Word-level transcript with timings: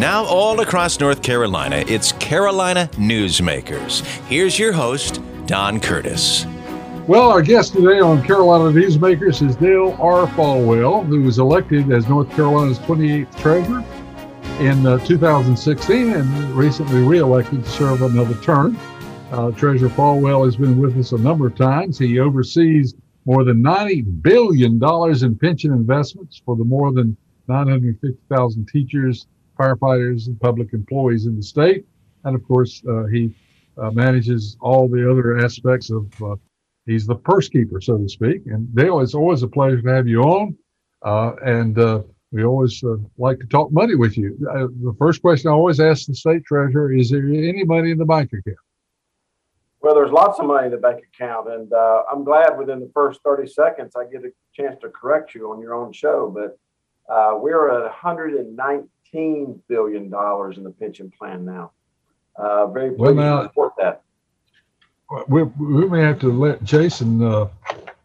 Now, 0.00 0.24
all 0.24 0.60
across 0.60 0.98
North 0.98 1.22
Carolina, 1.22 1.84
it's 1.86 2.12
Carolina 2.12 2.88
Newsmakers. 2.94 4.00
Here's 4.28 4.58
your 4.58 4.72
host, 4.72 5.20
Don 5.44 5.78
Curtis. 5.78 6.46
Well, 7.06 7.28
our 7.28 7.42
guest 7.42 7.74
today 7.74 8.00
on 8.00 8.22
Carolina 8.22 8.72
Newsmakers 8.72 9.46
is 9.46 9.56
Dale 9.56 9.94
R. 10.00 10.26
Folwell, 10.28 11.04
who 11.04 11.20
was 11.20 11.38
elected 11.38 11.92
as 11.92 12.08
North 12.08 12.30
Carolina's 12.30 12.78
28th 12.78 13.38
treasurer 13.38 13.84
in 14.60 14.86
uh, 14.86 14.96
2016 15.04 16.14
and 16.14 16.50
recently 16.52 17.02
reelected 17.02 17.62
to 17.62 17.70
serve 17.70 18.00
another 18.00 18.36
term. 18.36 18.78
Uh, 19.30 19.50
Treasurer 19.50 19.90
Folwell 19.90 20.46
has 20.46 20.56
been 20.56 20.78
with 20.78 20.96
us 20.98 21.12
a 21.12 21.18
number 21.18 21.46
of 21.46 21.56
times. 21.56 21.98
He 21.98 22.20
oversees 22.20 22.94
more 23.26 23.44
than 23.44 23.62
$90 23.62 24.22
billion 24.22 24.82
in 24.82 25.38
pension 25.38 25.72
investments 25.74 26.40
for 26.42 26.56
the 26.56 26.64
more 26.64 26.90
than 26.90 27.18
950,000 27.48 28.66
teachers, 28.66 29.26
firefighters, 29.60 30.26
and 30.26 30.40
public 30.40 30.72
employees 30.72 31.26
in 31.26 31.36
the 31.36 31.42
state. 31.42 31.84
And 32.24 32.34
of 32.34 32.42
course, 32.44 32.82
uh, 32.88 33.04
he 33.06 33.34
uh, 33.76 33.90
manages 33.90 34.56
all 34.60 34.88
the 34.88 35.10
other 35.10 35.38
aspects 35.38 35.90
of, 35.90 36.06
uh, 36.22 36.36
he's 36.86 37.06
the 37.06 37.14
purse 37.14 37.48
keeper, 37.48 37.80
so 37.80 37.98
to 37.98 38.08
speak. 38.08 38.42
And 38.46 38.74
Dale, 38.74 39.00
it's 39.00 39.14
always 39.14 39.42
a 39.42 39.48
pleasure 39.48 39.80
to 39.82 39.88
have 39.88 40.08
you 40.08 40.22
on. 40.22 40.56
Uh, 41.02 41.32
and 41.44 41.78
uh, 41.78 42.02
we 42.32 42.44
always 42.44 42.82
uh, 42.84 42.96
like 43.18 43.38
to 43.40 43.46
talk 43.46 43.72
money 43.72 43.94
with 43.94 44.16
you. 44.16 44.36
the 44.40 44.94
first 44.98 45.22
question 45.22 45.50
I 45.50 45.54
always 45.54 45.80
ask 45.80 46.06
the 46.06 46.14
state 46.14 46.44
treasurer 46.44 46.92
is 46.92 47.10
there 47.10 47.24
any 47.24 47.64
money 47.64 47.90
in 47.90 47.98
the 47.98 48.04
bank 48.04 48.30
account? 48.32 48.58
Well, 49.82 49.94
there's 49.94 50.12
lots 50.12 50.38
of 50.38 50.46
money 50.46 50.66
in 50.66 50.72
the 50.72 50.78
bank 50.78 51.02
account, 51.14 51.50
and 51.50 51.72
uh, 51.72 52.02
I'm 52.12 52.22
glad 52.22 52.58
within 52.58 52.80
the 52.80 52.90
first 52.92 53.20
30 53.24 53.48
seconds 53.48 53.96
I 53.96 54.04
get 54.04 54.24
a 54.24 54.30
chance 54.52 54.78
to 54.82 54.90
correct 54.90 55.34
you 55.34 55.50
on 55.50 55.60
your 55.62 55.74
own 55.74 55.90
show. 55.92 56.30
But 56.30 56.58
uh, 57.12 57.38
we're 57.38 57.70
at 57.70 57.82
119 57.84 58.88
billion 59.12 60.10
dollars 60.10 60.56
in 60.56 60.64
the 60.64 60.70
pension 60.70 61.12
plan 61.18 61.44
now. 61.44 61.72
Uh, 62.36 62.66
very 62.66 62.90
pleased 62.90 63.16
well, 63.16 63.38
to 63.38 63.42
report 63.44 63.72
that. 63.78 64.02
We, 65.28 65.42
we 65.42 65.88
may 65.88 66.00
have 66.00 66.20
to 66.20 66.32
let 66.32 66.62
Jason. 66.62 67.22
Uh, 67.22 67.48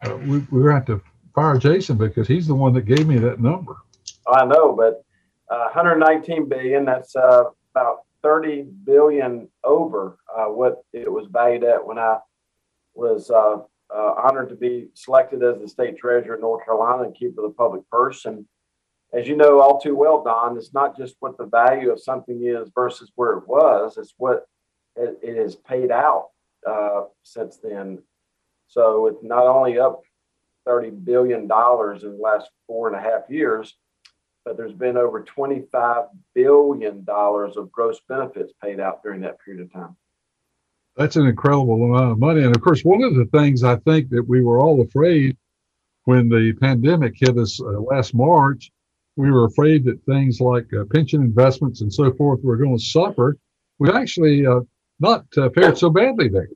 uh, 0.02 0.17
we 0.25 0.39
we 0.52 0.72
have 0.72 0.86
to 0.86 1.02
fire 1.34 1.58
Jason 1.58 1.97
because 1.97 2.28
he's 2.28 2.47
the 2.47 2.56
one 2.56 2.73
that 2.73 2.84
gave 2.84 3.08
me 3.08 3.17
that 3.20 3.39
number. 3.39 3.75
I 4.28 4.45
know, 4.45 4.73
but 4.73 5.03
uh, 5.50 5.70
119 5.73 6.50
billion. 6.50 6.86
That's 6.86 7.16
about 7.16 8.06
30 8.25 8.64
billion 8.86 9.47
over 9.64 10.17
uh, 10.36 10.45
what 10.45 10.84
it 10.94 11.12
was 11.12 11.28
valued 11.30 11.64
at 11.64 11.86
when 11.86 12.00
I 12.00 12.17
was 12.95 13.30
uh, 13.30 13.58
uh, 13.95 14.14
honored 14.17 14.50
to 14.50 14.56
be 14.56 14.88
selected 14.95 15.44
as 15.44 15.62
the 15.62 15.67
state 15.67 15.95
treasurer 15.95 16.34
of 16.34 16.42
North 16.42 16.66
Carolina 16.66 17.03
and 17.03 17.16
keeper 17.16 17.45
of 17.45 17.52
the 17.52 17.56
public 17.56 17.88
purse. 17.92 18.25
And 18.25 18.45
as 19.16 19.28
you 19.28 19.38
know 19.38 19.62
all 19.62 19.80
too 19.80 19.96
well, 19.96 20.24
Don, 20.24 20.58
it's 20.58 20.74
not 20.74 20.98
just 20.98 21.16
what 21.20 21.38
the 21.38 21.46
value 21.46 21.90
of 21.90 22.02
something 22.02 22.44
is 22.44 22.70
versus 22.76 23.12
where 23.16 23.38
it 23.38 23.48
was, 23.48 23.98
it's 23.98 24.14
what 24.18 24.46
it, 24.98 25.18
it 25.24 25.38
has 25.38 25.56
paid 25.56 25.90
out 25.90 26.30
uh, 26.68 27.04
since 27.24 27.58
then. 27.58 28.00
So 28.68 29.08
it's 29.08 29.24
not 29.24 29.48
only 29.48 29.80
up 29.80 30.02
$30 30.68 31.06
billion 31.06 31.42
in 31.42 31.48
the 31.48 32.18
last 32.20 32.50
four 32.68 32.88
and 32.88 32.98
a 32.98 33.00
half 33.00 33.30
years, 33.30 33.76
but 34.44 34.58
there's 34.58 34.74
been 34.74 34.98
over 34.98 35.24
$25 35.24 36.08
billion 36.34 37.06
of 37.08 37.72
gross 37.72 38.00
benefits 38.10 38.54
paid 38.62 38.80
out 38.80 39.02
during 39.02 39.22
that 39.22 39.38
period 39.44 39.64
of 39.64 39.72
time. 39.72 39.96
That's 40.98 41.16
an 41.16 41.26
incredible 41.26 41.84
amount 41.84 42.12
of 42.12 42.20
money. 42.20 42.44
And 42.44 42.56
of 42.56 42.62
course, 42.62 42.82
one 42.84 43.04
of 43.04 43.16
the 43.16 43.26
things 43.26 43.64
I 43.64 43.78
think 43.78 44.10
that 44.10 44.28
we 44.28 44.42
were 44.42 44.60
all 44.60 44.82
afraid 44.82 45.38
when 46.04 46.30
the 46.30 46.54
pandemic 46.62 47.16
hit 47.18 47.38
us 47.38 47.60
uh, 47.60 47.80
last 47.80 48.14
March, 48.14 48.72
we 49.16 49.32
were 49.32 49.46
afraid 49.46 49.86
that 49.86 50.04
things 50.06 50.42
like 50.42 50.68
uh, 50.74 50.84
pension 50.94 51.22
investments 51.22 51.82
and 51.82 51.94
so 51.94 52.14
forth 52.14 52.42
were 52.44 52.58
going 52.58 52.78
to 52.78 52.84
suffer. 52.84 53.38
We 53.80 53.90
actually 53.92 54.46
uh, 54.46 54.62
not 55.00 55.26
uh, 55.38 55.50
fared 55.50 55.78
so 55.78 55.90
badly 55.90 56.30
there. 56.30 56.50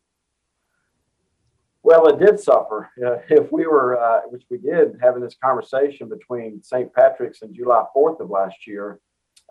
Well, 1.84 2.08
it 2.08 2.19
did 2.19 2.40
suffer. 2.40 2.90
If 3.30 3.52
we 3.52 3.66
were, 3.66 4.00
uh, 4.00 4.22
which 4.30 4.44
we 4.50 4.58
did, 4.58 5.00
having 5.02 5.24
this 5.24 5.38
conversation 5.42 6.09
between 6.09 6.62
St. 6.62 6.94
Patrick's 6.94 7.42
and 7.42 7.56
July 7.56 7.84
4th 7.96 8.19
of 8.19 8.30
last 8.30 8.68
year, 8.68 9.00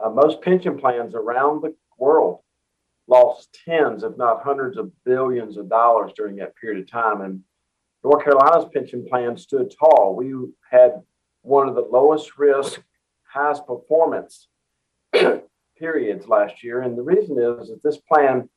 uh, 0.03 0.11
most 0.11 0.43
pension 0.43 0.79
plans 0.79 1.15
around 1.15 1.63
the 1.63 1.75
world 1.99 2.41
lost 3.09 3.59
tens, 3.65 4.05
if 4.05 4.17
not 4.17 4.43
hundreds 4.45 4.77
of 4.77 4.93
billions 5.05 5.57
of 5.57 5.69
dollars 5.69 6.13
during 6.15 6.37
that 6.37 6.55
period 6.57 6.83
of 6.83 6.91
time. 6.91 7.23
And 7.23 7.41
North 8.05 8.23
Carolina's 8.23 8.69
pension 8.73 9.07
plan 9.09 9.37
stood 9.37 9.73
tall. 9.77 10.15
We 10.15 10.35
had 10.71 11.03
one 11.43 11.69
of 11.69 11.75
the 11.75 11.89
lowest 11.91 12.39
risk, 12.39 12.83
highest 13.39 13.67
performance 13.67 14.49
periods 15.79 16.27
last 16.27 16.63
year. 16.65 16.83
And 16.83 16.97
the 16.99 17.03
reason 17.03 17.39
is 17.39 17.69
that 17.69 17.83
this 17.83 17.99
plan 17.99 18.49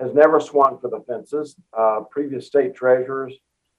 has 0.00 0.12
never 0.12 0.40
swung 0.40 0.78
for 0.80 0.90
the 0.90 1.04
fences. 1.06 1.54
Uh, 1.76 2.00
previous 2.10 2.46
state 2.46 2.74
treasurers 2.74 3.34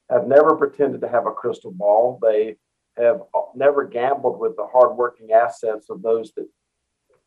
have 0.09 0.27
never 0.27 0.55
pretended 0.55 1.01
to 1.01 1.09
have 1.09 1.25
a 1.25 1.31
crystal 1.31 1.71
ball. 1.71 2.19
They 2.21 2.55
have 2.97 3.21
never 3.53 3.83
gambled 3.83 4.39
with 4.39 4.55
the 4.55 4.67
hardworking 4.71 5.31
assets 5.33 5.89
of 5.89 6.01
those 6.01 6.31
that 6.33 6.47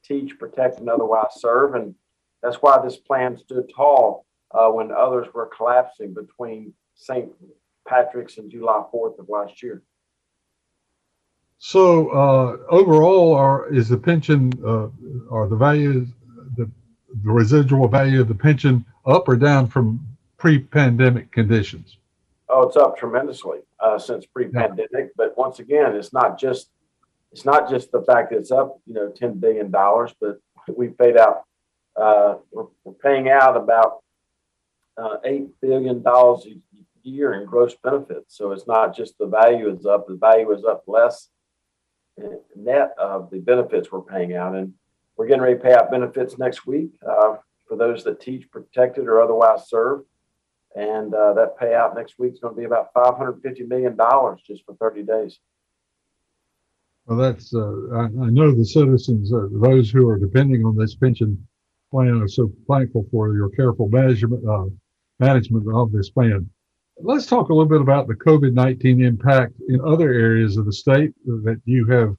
teach, 0.02 0.38
protect, 0.38 0.78
and 0.78 0.88
otherwise 0.88 1.32
serve. 1.36 1.74
And 1.74 1.94
that's 2.42 2.56
why 2.56 2.80
this 2.82 2.96
plan 2.96 3.36
stood 3.36 3.70
tall 3.74 4.24
uh, 4.52 4.68
when 4.68 4.90
others 4.90 5.26
were 5.34 5.50
collapsing 5.54 6.14
between 6.14 6.72
St. 6.94 7.30
Patrick's 7.86 8.38
and 8.38 8.50
July 8.50 8.82
4th 8.92 9.18
of 9.18 9.28
last 9.28 9.62
year. 9.62 9.82
So 11.58 12.08
uh, 12.10 12.56
overall, 12.70 13.34
are, 13.34 13.72
is 13.72 13.88
the 13.88 13.98
pension 13.98 14.52
uh, 14.64 14.88
or 15.28 15.48
the 15.48 15.56
values 15.56 16.08
the 17.22 17.32
residual 17.32 17.88
value 17.88 18.20
of 18.20 18.28
the 18.28 18.34
pension 18.34 18.84
up 19.06 19.28
or 19.28 19.36
down 19.36 19.66
from 19.66 20.00
pre-pandemic 20.36 21.32
conditions? 21.32 21.96
Oh, 22.48 22.66
it's 22.66 22.76
up 22.76 22.96
tremendously 22.96 23.60
uh, 23.80 23.98
since 23.98 24.26
pre-pandemic. 24.26 24.88
Yeah. 24.92 25.06
But 25.16 25.36
once 25.36 25.58
again, 25.58 25.94
it's 25.94 26.12
not 26.12 26.38
just 26.38 26.70
it's 27.30 27.44
not 27.44 27.68
just 27.68 27.92
the 27.92 28.02
fact 28.02 28.30
that 28.30 28.38
it's 28.38 28.50
up, 28.50 28.80
you 28.86 28.94
know, 28.94 29.10
ten 29.10 29.34
billion 29.34 29.70
dollars, 29.70 30.14
but 30.18 30.40
we 30.74 30.88
paid 30.88 31.18
out. 31.18 31.44
Uh, 31.94 32.36
we're, 32.52 32.66
we're, 32.84 32.94
paying 32.94 33.28
out 33.28 33.56
about 33.56 34.02
uh, 34.96 35.16
eight 35.24 35.48
billion 35.60 36.00
dollars 36.02 36.46
a 36.46 36.56
year 37.02 37.34
in 37.34 37.44
gross 37.44 37.74
benefits. 37.82 38.38
So 38.38 38.52
it's 38.52 38.66
not 38.66 38.96
just 38.96 39.18
the 39.18 39.26
value 39.26 39.68
is 39.68 39.84
up; 39.84 40.06
the 40.06 40.14
value 40.14 40.50
is 40.52 40.64
up 40.64 40.84
less 40.86 41.28
net 42.56 42.92
of 42.98 43.30
the 43.30 43.38
benefits 43.38 43.90
we're 43.90 44.00
paying 44.00 44.34
out. 44.34 44.54
And 44.54 44.74
we're 45.16 45.26
getting 45.26 45.42
ready 45.42 45.56
to 45.56 45.62
pay 45.62 45.74
out 45.74 45.90
benefits 45.90 46.38
next 46.38 46.66
week 46.66 46.90
uh, 47.08 47.36
for 47.66 47.76
those 47.76 48.04
that 48.04 48.20
teach, 48.20 48.50
protected, 48.50 49.06
or 49.06 49.20
otherwise 49.20 49.68
serve. 49.68 50.02
And 50.76 51.14
uh, 51.14 51.32
that 51.34 51.58
payout 51.58 51.94
next 51.96 52.18
week 52.18 52.34
is 52.34 52.40
going 52.40 52.54
to 52.54 52.58
be 52.58 52.66
about 52.66 52.92
$550 52.94 53.66
million 53.66 53.96
just 54.46 54.64
for 54.64 54.74
30 54.74 55.02
days. 55.02 55.38
Well, 57.06 57.18
that's, 57.18 57.54
uh, 57.54 57.72
I, 57.94 58.02
I, 58.04 58.30
know 58.30 58.54
the 58.54 58.66
citizens, 58.66 59.32
uh, 59.32 59.48
those 59.50 59.90
who 59.90 60.06
are 60.08 60.18
depending 60.18 60.64
on 60.64 60.76
this 60.76 60.94
pension 60.94 61.46
plan 61.90 62.20
are 62.20 62.28
so 62.28 62.52
thankful 62.68 63.06
for 63.10 63.34
your 63.34 63.48
careful 63.48 63.88
management, 63.88 64.46
uh, 64.46 64.66
management 65.18 65.66
of 65.74 65.90
this 65.90 66.10
plan. 66.10 66.48
Let's 67.00 67.26
talk 67.26 67.48
a 67.48 67.54
little 67.54 67.68
bit 67.68 67.80
about 67.80 68.08
the 68.08 68.14
COVID 68.14 68.54
19 68.54 69.04
impact 69.04 69.54
in 69.68 69.80
other 69.82 70.12
areas 70.12 70.56
of 70.56 70.66
the 70.66 70.72
state 70.72 71.12
that 71.26 71.60
you 71.64 71.86
have 71.86 72.16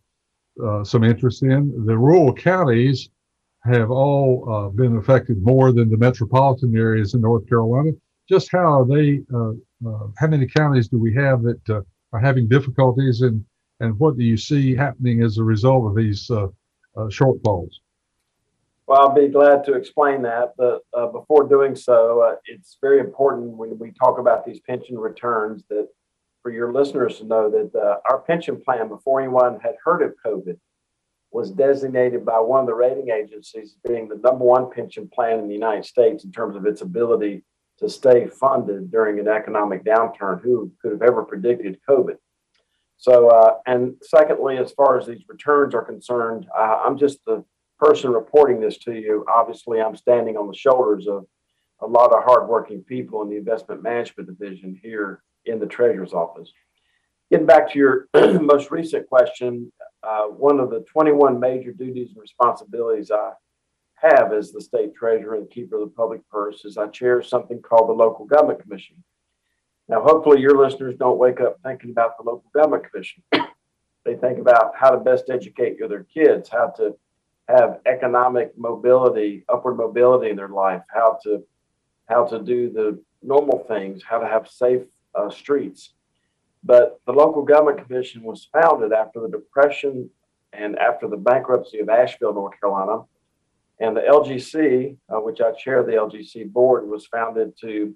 uh, 0.63 0.85
some 0.85 1.03
interest 1.03 1.43
in. 1.43 1.85
The 1.85 1.97
rural 1.97 2.33
counties 2.33 3.09
have 3.63 3.91
all 3.91 4.49
uh, 4.49 4.69
been 4.69 4.95
affected 4.95 5.43
more 5.43 5.73
than 5.73 5.89
the 5.89 5.97
metropolitan 5.97 6.77
areas 6.77 7.13
in 7.13 7.21
North 7.21 7.47
Carolina. 7.49 7.91
Just 8.29 8.51
how 8.51 8.81
are 8.81 8.87
they? 8.87 9.21
Uh, 9.33 9.51
uh 9.85 10.07
how 10.17 10.27
many 10.27 10.47
counties 10.47 10.87
do 10.87 10.97
we 10.97 11.13
have 11.13 11.43
that 11.43 11.69
uh, 11.69 11.81
are 12.13 12.19
having 12.19 12.47
difficulties, 12.47 13.19
and 13.21 13.43
and 13.81 13.99
what 13.99 14.17
do 14.17 14.23
you 14.23 14.37
see 14.37 14.75
happening 14.75 15.23
as 15.23 15.37
a 15.37 15.43
result 15.43 15.87
of 15.87 15.95
these 15.95 16.29
uh, 16.31 16.47
shortfalls? 16.97 17.71
Well, 18.89 19.01
I'll 19.01 19.13
be 19.13 19.27
glad 19.27 19.63
to 19.65 19.73
explain 19.73 20.23
that, 20.23 20.55
but 20.57 20.81
before 21.11 21.47
doing 21.47 21.75
so, 21.75 22.35
it's 22.45 22.79
very 22.81 22.99
important 22.99 23.49
when 23.49 23.77
we 23.77 23.91
talk 23.91 24.17
about 24.17 24.47
these 24.47 24.59
pension 24.61 24.97
returns 24.97 25.63
that 25.69 25.89
for 26.41 26.49
your 26.49 26.73
listeners 26.73 27.19
to 27.19 27.25
know 27.25 27.51
that 27.51 27.79
uh, 27.79 27.97
our 28.09 28.17
pension 28.17 28.59
plan, 28.59 28.87
before 28.87 29.21
anyone 29.21 29.59
had 29.59 29.75
heard 29.85 30.01
of 30.01 30.15
COVID, 30.25 30.57
was 31.31 31.51
designated 31.51 32.25
by 32.25 32.39
one 32.39 32.61
of 32.61 32.65
the 32.65 32.73
rating 32.73 33.11
agencies 33.11 33.75
as 33.75 33.91
being 33.91 34.07
the 34.07 34.15
number 34.15 34.43
one 34.43 34.71
pension 34.71 35.07
plan 35.07 35.37
in 35.37 35.47
the 35.47 35.53
United 35.53 35.85
States 35.85 36.23
in 36.23 36.31
terms 36.31 36.55
of 36.55 36.65
its 36.65 36.81
ability 36.81 37.43
to 37.77 37.87
stay 37.87 38.25
funded 38.25 38.89
during 38.89 39.19
an 39.19 39.27
economic 39.27 39.83
downturn. 39.83 40.41
Who 40.41 40.71
could 40.81 40.93
have 40.93 41.03
ever 41.03 41.21
predicted 41.21 41.77
COVID? 41.87 42.17
So, 42.97 43.27
uh, 43.29 43.57
and 43.67 43.97
secondly, 44.01 44.57
as 44.57 44.71
far 44.71 44.97
as 44.97 45.05
these 45.05 45.25
returns 45.29 45.75
are 45.75 45.85
concerned, 45.85 46.47
uh, 46.57 46.81
I'm 46.83 46.97
just 46.97 47.19
the 47.27 47.45
person 47.79 48.11
reporting 48.11 48.59
this 48.59 48.77
to 48.79 48.93
you. 48.93 49.25
Obviously, 49.27 49.81
I'm 49.81 49.95
standing 49.95 50.37
on 50.37 50.47
the 50.47 50.55
shoulders 50.55 51.07
of 51.07 51.25
a 51.81 51.87
lot 51.87 52.11
of 52.11 52.23
hardworking 52.23 52.83
people 52.83 53.21
in 53.21 53.29
the 53.29 53.37
investment 53.37 53.81
management 53.81 54.27
division 54.27 54.79
here 54.81 55.23
in 55.45 55.59
the 55.59 55.65
treasurer's 55.65 56.13
office. 56.13 56.51
Getting 57.31 57.45
back 57.45 57.71
to 57.71 57.79
your 57.79 58.07
most 58.41 58.71
recent 58.71 59.07
question, 59.07 59.71
uh, 60.03 60.23
one 60.25 60.59
of 60.59 60.69
the 60.69 60.81
21 60.91 61.39
major 61.39 61.71
duties 61.71 62.09
and 62.09 62.21
responsibilities 62.21 63.11
I 63.11 63.31
have 63.95 64.33
as 64.33 64.51
the 64.51 64.61
state 64.61 64.95
treasurer 64.95 65.35
and 65.35 65.49
keeper 65.49 65.75
of 65.75 65.89
the 65.89 65.95
public 65.95 66.27
purse 66.29 66.65
is 66.65 66.77
I 66.77 66.87
chair 66.87 67.21
something 67.21 67.61
called 67.61 67.89
the 67.89 67.93
Local 67.93 68.25
Government 68.25 68.61
Commission. 68.61 69.03
Now, 69.87 70.01
hopefully, 70.01 70.39
your 70.39 70.57
listeners 70.57 70.95
don't 70.97 71.17
wake 71.17 71.39
up 71.41 71.57
thinking 71.63 71.91
about 71.91 72.17
the 72.17 72.23
Local 72.23 72.49
Government 72.53 72.89
Commission. 72.89 73.23
they 74.05 74.15
think 74.15 74.39
about 74.39 74.73
how 74.75 74.91
to 74.91 74.97
best 74.97 75.29
educate 75.29 75.77
their 75.79 76.03
kids, 76.03 76.49
how 76.49 76.67
to 76.77 76.95
have 77.49 77.79
economic 77.87 78.55
mobility, 78.57 79.43
upward 79.49 79.77
mobility 79.77 80.29
in 80.29 80.35
their 80.35 80.49
life, 80.49 80.83
how 80.93 81.17
to 81.23 81.43
how 82.07 82.25
to 82.25 82.39
do 82.39 82.71
the 82.71 82.99
normal 83.21 83.65
things, 83.67 84.01
how 84.07 84.19
to 84.19 84.27
have 84.27 84.47
safe 84.47 84.81
uh, 85.15 85.29
streets. 85.29 85.93
But 86.63 86.99
the 87.05 87.11
local 87.11 87.43
government 87.43 87.85
commission 87.85 88.23
was 88.23 88.47
founded 88.51 88.91
after 88.93 89.21
the 89.21 89.29
depression 89.29 90.09
and 90.53 90.77
after 90.77 91.07
the 91.07 91.17
bankruptcy 91.17 91.79
of 91.79 91.89
Asheville, 91.89 92.33
North 92.33 92.59
Carolina, 92.59 93.03
and 93.79 93.95
the 93.95 94.01
LGC, 94.01 94.97
uh, 95.09 95.19
which 95.19 95.39
I 95.41 95.51
chair 95.51 95.83
the 95.83 95.93
LGC 95.93 96.51
board, 96.51 96.87
was 96.87 97.05
founded 97.05 97.53
to 97.61 97.93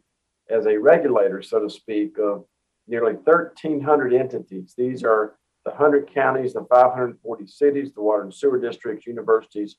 as 0.49 0.65
a 0.65 0.77
regulator, 0.77 1.41
so 1.41 1.59
to 1.59 1.69
speak, 1.69 2.17
of 2.19 2.45
nearly 2.87 3.13
1,300 3.13 4.13
entities. 4.13 4.73
These 4.77 5.03
are 5.03 5.35
the 5.65 5.71
100 5.71 6.13
counties, 6.13 6.53
the 6.53 6.65
540 6.65 7.47
cities, 7.47 7.93
the 7.93 8.01
water 8.01 8.23
and 8.23 8.33
sewer 8.33 8.59
districts, 8.59 9.07
universities, 9.07 9.77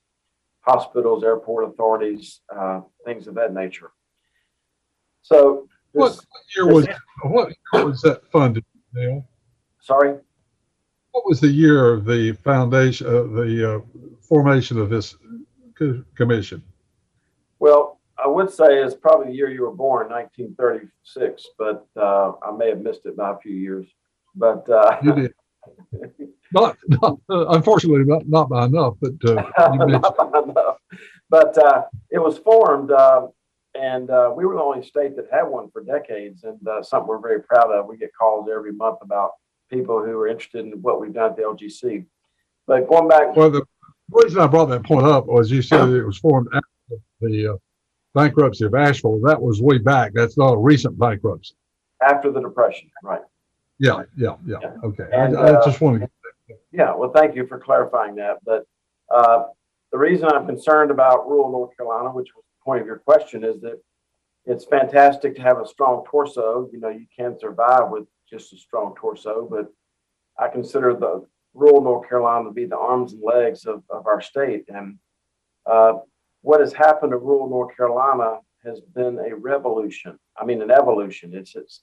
hospitals, 0.60 1.24
airport 1.24 1.68
authorities, 1.68 2.40
uh, 2.54 2.80
things 3.04 3.26
of 3.26 3.34
that 3.34 3.52
nature. 3.52 3.92
So, 5.22 5.68
what, 5.92 6.12
what 6.12 6.22
year 6.56 6.66
was 6.66 6.88
what 7.22 7.52
year 7.72 7.86
was 7.86 8.00
that 8.02 8.26
funded, 8.30 8.64
Neil? 8.92 9.26
Sorry. 9.80 10.16
What 11.12 11.24
was 11.26 11.40
the 11.40 11.48
year 11.48 11.92
of 11.92 12.04
the 12.04 12.32
foundation, 12.42 13.06
uh, 13.06 13.22
the 13.22 13.76
uh, 13.76 13.80
formation 14.20 14.78
of 14.80 14.90
this 14.90 15.16
commission? 16.16 16.62
Well, 17.60 18.00
I 18.22 18.26
would 18.26 18.50
say 18.50 18.82
it's 18.82 18.94
probably 18.94 19.28
the 19.28 19.36
year 19.36 19.50
you 19.50 19.62
were 19.62 19.74
born, 19.74 20.08
1936, 20.08 21.46
but 21.58 21.86
uh, 21.96 22.32
I 22.42 22.56
may 22.56 22.70
have 22.70 22.80
missed 22.80 23.06
it 23.06 23.16
by 23.16 23.32
a 23.32 23.38
few 23.38 23.54
years. 23.54 23.86
But 24.34 24.68
uh, 24.68 24.98
you 25.02 25.14
did. 25.14 25.34
Not, 26.52 26.76
not 26.88 27.18
uh, 27.28 27.46
unfortunately, 27.48 28.04
not, 28.04 28.28
not 28.28 28.48
by 28.48 28.66
enough, 28.66 28.94
but 29.00 29.12
uh, 29.24 29.34
not 29.58 30.16
by 30.16 30.40
enough. 30.40 30.76
But 31.30 31.58
uh, 31.58 31.82
it 32.10 32.18
was 32.18 32.38
formed, 32.38 32.90
uh, 32.90 33.28
and 33.74 34.10
uh, 34.10 34.32
we 34.36 34.44
were 34.44 34.54
the 34.54 34.60
only 34.60 34.86
state 34.86 35.16
that 35.16 35.26
had 35.32 35.42
one 35.42 35.70
for 35.70 35.82
decades, 35.82 36.44
and 36.44 36.66
uh, 36.68 36.82
something 36.82 37.08
we're 37.08 37.18
very 37.18 37.42
proud 37.42 37.70
of. 37.72 37.86
We 37.86 37.96
get 37.96 38.10
calls 38.18 38.48
every 38.54 38.72
month 38.72 38.98
about 39.02 39.32
people 39.70 40.04
who 40.04 40.16
are 40.18 40.28
interested 40.28 40.64
in 40.64 40.72
what 40.82 41.00
we've 41.00 41.12
done 41.12 41.30
at 41.30 41.36
the 41.36 41.42
LGC. 41.42 42.06
But 42.66 42.88
going 42.88 43.08
back, 43.08 43.36
well, 43.36 43.50
the 43.50 43.64
reason 44.10 44.40
I 44.40 44.46
brought 44.46 44.66
that 44.66 44.84
point 44.84 45.06
up 45.06 45.26
was 45.26 45.50
you 45.50 45.62
said 45.62 45.88
it 45.88 46.04
was 46.04 46.18
formed 46.18 46.48
after 46.54 47.02
the 47.20 47.58
bankruptcy 48.14 48.64
of 48.64 48.74
Asheville. 48.74 49.20
That 49.24 49.40
was 49.40 49.60
way 49.60 49.78
back. 49.78 50.12
That's 50.14 50.38
not 50.38 50.52
a 50.52 50.58
recent 50.58 50.98
bankruptcy. 50.98 51.54
After 52.02 52.30
the 52.30 52.40
depression, 52.40 52.90
right? 53.02 53.22
Yeah, 53.78 54.02
yeah, 54.16 54.36
yeah. 54.46 54.56
yeah. 54.62 54.72
Okay. 54.84 55.08
And, 55.12 55.36
I, 55.36 55.40
I 55.40 55.52
uh, 55.54 55.64
just 55.64 55.80
want 55.80 56.00
to. 56.00 56.08
Yeah. 56.72 56.94
Well, 56.94 57.10
thank 57.10 57.34
you 57.34 57.46
for 57.46 57.58
clarifying 57.58 58.14
that. 58.16 58.38
But 58.44 58.66
uh, 59.10 59.44
the 59.92 59.98
reason 59.98 60.28
I'm 60.28 60.46
concerned 60.46 60.90
about 60.90 61.28
rural 61.28 61.50
North 61.50 61.76
Carolina, 61.76 62.10
which 62.10 62.28
was 62.34 62.44
the 62.44 62.64
point 62.64 62.80
of 62.80 62.86
your 62.86 62.98
question, 62.98 63.44
is 63.44 63.60
that 63.62 63.80
it's 64.46 64.64
fantastic 64.64 65.34
to 65.36 65.42
have 65.42 65.60
a 65.60 65.66
strong 65.66 66.04
torso. 66.06 66.68
You 66.72 66.80
know, 66.80 66.90
you 66.90 67.06
can 67.16 67.38
survive 67.38 67.90
with 67.90 68.04
just 68.28 68.52
a 68.52 68.56
strong 68.56 68.94
torso, 68.96 69.48
but 69.50 69.72
I 70.38 70.48
consider 70.48 70.94
the 70.94 71.26
rural 71.54 71.80
North 71.80 72.08
Carolina 72.08 72.48
to 72.48 72.52
be 72.52 72.66
the 72.66 72.76
arms 72.76 73.12
and 73.12 73.22
legs 73.22 73.64
of, 73.66 73.82
of 73.88 74.06
our 74.06 74.20
state. 74.20 74.64
And 74.68 74.98
uh, 75.66 75.94
what 76.42 76.60
has 76.60 76.72
happened 76.72 77.12
to 77.12 77.18
rural 77.18 77.48
North 77.48 77.76
Carolina 77.76 78.38
has 78.64 78.80
been 78.80 79.18
a 79.18 79.34
revolution. 79.34 80.18
I 80.36 80.44
mean, 80.44 80.60
an 80.62 80.70
evolution. 80.70 81.34
It's, 81.34 81.54
it's 81.54 81.82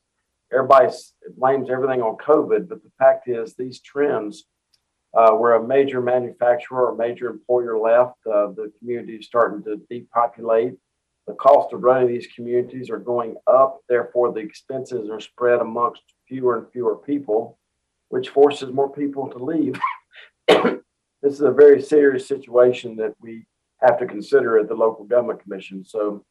everybody 0.53 0.93
blames 1.37 1.69
everything 1.69 2.01
on 2.01 2.17
COVID, 2.17 2.67
but 2.67 2.83
the 2.83 2.91
fact 2.99 3.27
is, 3.27 3.53
these 3.53 3.79
trends, 3.81 4.45
uh, 5.13 5.31
where 5.31 5.53
a 5.53 5.67
major 5.67 6.01
manufacturer 6.01 6.87
or 6.87 6.95
major 6.95 7.29
employer 7.29 7.77
left, 7.77 8.15
uh, 8.25 8.47
the 8.47 8.71
community 8.79 9.15
is 9.15 9.25
starting 9.25 9.63
to 9.63 9.81
depopulate. 9.89 10.73
The 11.27 11.33
cost 11.33 11.73
of 11.73 11.83
running 11.83 12.07
these 12.07 12.27
communities 12.35 12.89
are 12.89 12.97
going 12.97 13.35
up. 13.47 13.79
Therefore, 13.87 14.31
the 14.31 14.39
expenses 14.39 15.09
are 15.09 15.19
spread 15.19 15.59
amongst 15.59 16.01
fewer 16.27 16.57
and 16.57 16.71
fewer 16.71 16.95
people, 16.95 17.59
which 18.09 18.29
forces 18.29 18.73
more 18.73 18.91
people 18.91 19.27
to 19.29 19.37
leave. 19.37 19.79
this 20.47 21.33
is 21.33 21.41
a 21.41 21.51
very 21.51 21.81
serious 21.81 22.27
situation 22.27 22.95
that 22.97 23.13
we 23.21 23.45
have 23.81 23.99
to 23.99 24.05
consider 24.05 24.59
at 24.59 24.67
the 24.67 24.75
local 24.75 25.05
government 25.05 25.41
commission. 25.41 25.83
So 25.83 26.23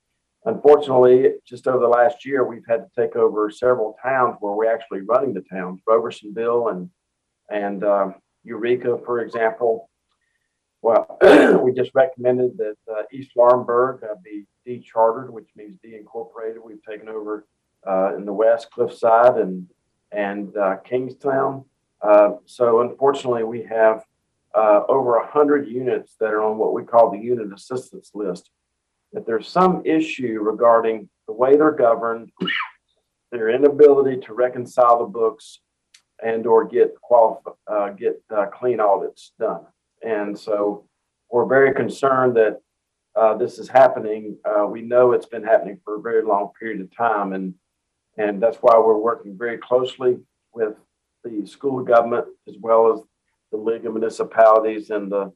Unfortunately, 0.46 1.34
just 1.46 1.68
over 1.68 1.78
the 1.78 1.88
last 1.88 2.24
year, 2.24 2.44
we've 2.46 2.66
had 2.66 2.86
to 2.86 2.90
take 2.96 3.14
over 3.14 3.50
several 3.50 3.96
towns 4.02 4.36
where 4.40 4.54
we're 4.54 4.72
actually 4.72 5.02
running 5.02 5.34
the 5.34 5.42
towns, 5.42 5.80
Robersonville 5.86 6.68
and 6.68 6.90
and 7.50 7.84
uh, 7.84 8.10
Eureka, 8.44 8.98
for 9.04 9.20
example. 9.20 9.90
Well, 10.82 11.18
we 11.62 11.72
just 11.72 11.90
recommended 11.94 12.56
that 12.56 12.76
uh, 12.90 13.02
East 13.12 13.32
Laurinburg 13.36 14.02
uh, 14.02 14.14
be 14.24 14.46
dechartered, 14.66 15.30
which 15.30 15.48
means 15.56 15.78
de-incorporated. 15.82 16.62
We've 16.64 16.82
taken 16.88 17.08
over 17.08 17.46
uh, 17.86 18.16
in 18.16 18.24
the 18.24 18.32
west, 18.32 18.70
Cliffside 18.70 19.36
and 19.36 19.66
and 20.10 20.56
uh, 20.56 20.76
Kingstown. 20.76 21.66
Uh, 22.00 22.32
so 22.46 22.80
unfortunately, 22.80 23.44
we 23.44 23.62
have 23.64 24.04
over 24.54 25.16
a 25.16 25.26
hundred 25.26 25.68
units 25.68 26.16
that 26.18 26.32
are 26.32 26.42
on 26.42 26.56
what 26.56 26.72
we 26.72 26.82
call 26.82 27.10
the 27.10 27.18
unit 27.18 27.52
assistance 27.52 28.12
list 28.14 28.50
that 29.12 29.26
there's 29.26 29.48
some 29.48 29.82
issue 29.84 30.38
regarding 30.40 31.08
the 31.26 31.32
way 31.32 31.56
they're 31.56 31.72
governed, 31.72 32.30
their 33.32 33.50
inability 33.50 34.20
to 34.26 34.34
reconcile 34.34 34.98
the 34.98 35.04
books 35.04 35.60
and 36.22 36.46
or 36.46 36.64
get 36.64 36.94
qualif- 37.00 37.56
uh, 37.66 37.90
get 37.90 38.22
uh, 38.34 38.46
clean 38.46 38.80
audits 38.80 39.32
done. 39.38 39.62
And 40.02 40.38
so 40.38 40.84
we're 41.30 41.46
very 41.46 41.74
concerned 41.74 42.36
that 42.36 42.60
uh, 43.16 43.36
this 43.36 43.58
is 43.58 43.68
happening. 43.68 44.36
Uh, 44.44 44.66
we 44.66 44.82
know 44.82 45.12
it's 45.12 45.26
been 45.26 45.44
happening 45.44 45.80
for 45.84 45.96
a 45.96 46.00
very 46.00 46.22
long 46.22 46.50
period 46.58 46.80
of 46.80 46.94
time, 46.96 47.32
and 47.32 47.54
and 48.18 48.42
that's 48.42 48.58
why 48.58 48.78
we're 48.78 48.98
working 48.98 49.36
very 49.36 49.58
closely 49.58 50.18
with 50.52 50.74
the 51.24 51.46
school 51.46 51.82
government 51.82 52.26
as 52.48 52.54
well 52.60 52.92
as 52.92 53.00
the 53.50 53.56
League 53.56 53.86
of 53.86 53.92
Municipalities 53.92 54.90
and 54.90 55.10
the 55.10 55.32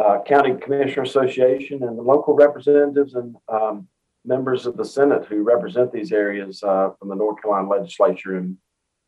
uh, 0.00 0.22
County 0.22 0.54
Commissioner 0.60 1.02
Association 1.02 1.82
and 1.82 1.98
the 1.98 2.02
local 2.02 2.34
representatives 2.34 3.14
and 3.14 3.36
um, 3.48 3.86
members 4.24 4.66
of 4.66 4.76
the 4.76 4.84
Senate 4.84 5.26
who 5.26 5.42
represent 5.42 5.92
these 5.92 6.12
areas 6.12 6.62
uh, 6.62 6.90
from 6.98 7.08
the 7.08 7.14
North 7.14 7.40
Carolina 7.42 7.68
legislature. 7.68 8.36
And, 8.36 8.56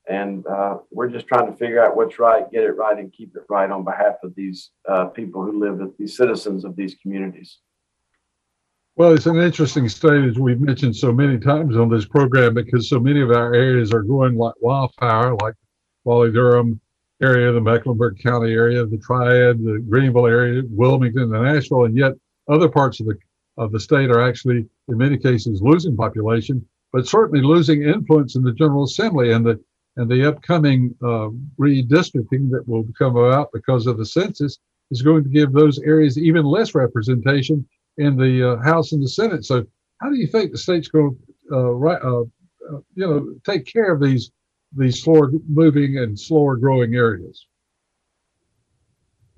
and 0.09 0.47
uh, 0.47 0.79
we're 0.91 1.09
just 1.09 1.27
trying 1.27 1.51
to 1.51 1.57
figure 1.57 1.83
out 1.83 1.97
what's 1.97 2.19
right, 2.19 2.51
get 2.51 2.65
it 2.65 2.73
right, 2.73 2.99
and 2.99 3.13
keep 3.13 3.35
it 3.37 3.45
right 3.49 3.71
on 3.71 3.85
behalf 3.85 4.17
of 4.23 4.35
these 4.35 4.71
uh, 4.89 5.07
people 5.07 5.43
who 5.43 5.59
live, 5.61 5.81
these 5.99 6.17
citizens 6.17 6.65
of 6.65 6.77
these 6.77 6.97
communities. 7.01 7.59
Well, 8.95 9.15
it's 9.15 9.27
an 9.27 9.39
interesting 9.39 9.89
state, 9.89 10.25
as 10.25 10.39
we've 10.39 10.61
mentioned 10.61 10.95
so 10.95 11.13
many 11.13 11.39
times 11.39 11.77
on 11.77 11.89
this 11.89 12.05
program, 12.05 12.53
because 12.53 12.91
so 12.91 13.01
many 13.01 13.23
of 13.23 13.31
our 13.31 13.55
areas 13.55 13.91
are 13.93 14.03
growing 14.03 14.37
like 14.37 14.55
wildfire, 14.61 15.35
like 15.37 15.55
Raleigh 16.05 16.33
Durham, 16.33 16.79
area, 17.23 17.53
the 17.53 17.61
Mecklenburg 17.61 18.19
County 18.19 18.53
area, 18.53 18.85
the 18.85 18.99
Triad, 18.99 19.59
the 19.59 19.85
Greenville 19.89 20.27
area, 20.27 20.63
Wilmington, 20.69 21.35
and 21.35 21.47
Asheville, 21.47 21.85
and 21.85 21.97
yet 21.97 22.13
other 22.49 22.69
parts 22.69 23.01
of 23.01 23.07
the 23.07 23.17
of 23.59 23.71
the 23.71 23.81
state 23.81 24.11
are 24.11 24.23
actually, 24.23 24.67
in 24.89 24.97
many 24.97 25.19
cases, 25.19 25.61
losing 25.63 25.95
population, 25.95 26.67
but 26.91 27.07
certainly 27.07 27.45
losing 27.45 27.83
influence 27.83 28.35
in 28.35 28.43
the 28.43 28.53
General 28.53 28.85
Assembly 28.85 29.33
and 29.33 29.45
the 29.45 29.61
and 29.97 30.11
the 30.11 30.27
upcoming 30.27 30.95
uh, 31.03 31.29
redistricting 31.59 32.51
that 32.51 32.65
will 32.67 32.85
come 32.99 33.17
about 33.17 33.51
because 33.53 33.87
of 33.87 33.99
the 33.99 34.07
census 34.07 34.59
is 34.91 35.03
going 35.03 35.23
to 35.23 35.29
give 35.29 35.53
those 35.53 35.79
areas 35.81 36.17
even 36.19 36.45
less 36.45 36.75
representation 36.75 37.67
in 37.99 38.17
the 38.17 38.53
uh, 38.53 38.63
House 38.63 38.93
and 38.93 39.03
the 39.03 39.09
Senate. 39.09 39.45
So, 39.45 39.67
how 40.01 40.09
do 40.09 40.17
you 40.17 40.27
think 40.27 40.51
the 40.51 40.59
state's 40.59 40.89
going 40.89 41.17
to, 41.51 41.55
uh, 41.55 41.71
right, 41.73 42.01
uh, 42.03 42.23
uh, 42.23 42.81
you 42.95 43.07
know, 43.07 43.35
take 43.45 43.67
care 43.67 43.93
of 43.93 44.01
these 44.01 44.31
these 44.77 45.03
slower 45.03 45.31
moving 45.49 45.99
and 45.99 46.19
slower 46.19 46.57
growing 46.57 46.95
areas? 46.95 47.47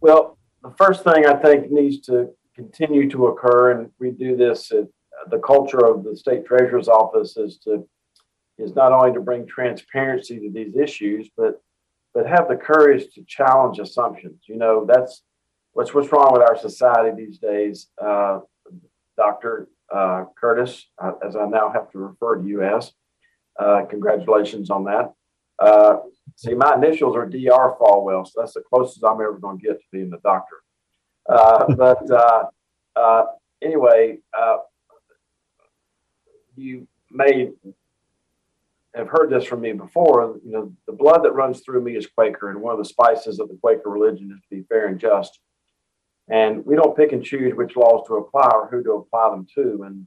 Well, 0.00 0.38
the 0.62 0.74
first 0.76 1.04
thing 1.04 1.26
I 1.26 1.34
think 1.34 1.70
needs 1.70 2.00
to 2.06 2.30
continue 2.54 3.08
to 3.10 3.26
occur, 3.28 3.72
and 3.72 3.90
we 3.98 4.10
do 4.10 4.36
this 4.36 4.70
at 4.70 4.86
the 5.30 5.38
culture 5.38 5.84
of 5.84 6.04
the 6.04 6.16
state 6.16 6.44
treasurer's 6.46 6.88
office 6.88 7.36
is 7.36 7.58
to 7.58 7.86
is 8.56 8.76
not 8.76 8.92
only 8.92 9.12
to 9.12 9.20
bring 9.20 9.46
transparency 9.46 10.38
to 10.38 10.50
these 10.50 10.76
issues, 10.76 11.28
but 11.36 11.60
but 12.12 12.26
have 12.26 12.48
the 12.48 12.56
courage 12.56 13.12
to 13.14 13.24
challenge 13.24 13.80
assumptions. 13.80 14.44
You 14.48 14.56
know, 14.56 14.84
that's 14.86 15.22
what's 15.72 15.92
what's 15.92 16.12
wrong 16.12 16.32
with 16.32 16.42
our 16.42 16.56
society 16.56 17.10
these 17.16 17.38
days. 17.38 17.88
Uh, 18.00 18.40
Dr. 19.16 19.68
Uh, 19.92 20.24
Curtis, 20.40 20.86
uh, 21.02 21.12
as 21.26 21.36
I 21.36 21.46
now 21.46 21.70
have 21.70 21.90
to 21.92 21.98
refer 21.98 22.36
to 22.36 22.46
you 22.46 22.62
as, 22.62 22.92
uh, 23.58 23.82
congratulations 23.88 24.70
on 24.70 24.84
that. 24.84 25.12
Uh, 25.58 25.96
see, 26.36 26.54
my 26.54 26.74
initials 26.74 27.16
are 27.16 27.26
Dr. 27.26 27.76
Folwell, 27.80 28.26
so 28.26 28.40
that's 28.40 28.54
the 28.54 28.62
closest 28.62 29.04
I'm 29.04 29.20
ever 29.20 29.38
going 29.38 29.58
to 29.58 29.64
get 29.64 29.78
to 29.78 29.84
being 29.92 30.10
the 30.10 30.18
doctor. 30.18 30.56
Uh, 31.28 31.74
but 31.76 32.10
uh, 32.10 32.44
uh, 32.96 33.24
anyway, 33.62 34.18
uh, 34.38 34.58
you 36.56 36.86
may 37.10 37.50
have 38.94 39.08
heard 39.08 39.30
this 39.30 39.44
from 39.44 39.60
me 39.60 39.72
before. 39.72 40.38
You 40.44 40.52
know, 40.52 40.72
the 40.86 40.92
blood 40.92 41.24
that 41.24 41.32
runs 41.32 41.60
through 41.60 41.82
me 41.82 41.96
is 41.96 42.06
Quaker, 42.06 42.50
and 42.50 42.60
one 42.60 42.72
of 42.72 42.78
the 42.78 42.84
spices 42.84 43.40
of 43.40 43.48
the 43.48 43.58
Quaker 43.60 43.90
religion 43.90 44.30
is 44.32 44.40
to 44.42 44.56
be 44.56 44.66
fair 44.68 44.86
and 44.86 45.00
just. 45.00 45.40
And 46.28 46.64
we 46.64 46.74
don't 46.74 46.96
pick 46.96 47.12
and 47.12 47.22
choose 47.22 47.54
which 47.54 47.76
laws 47.76 48.06
to 48.06 48.14
apply 48.14 48.48
or 48.54 48.68
who 48.70 48.82
to 48.82 48.92
apply 48.92 49.30
them 49.30 49.46
to. 49.56 49.82
And 49.82 50.06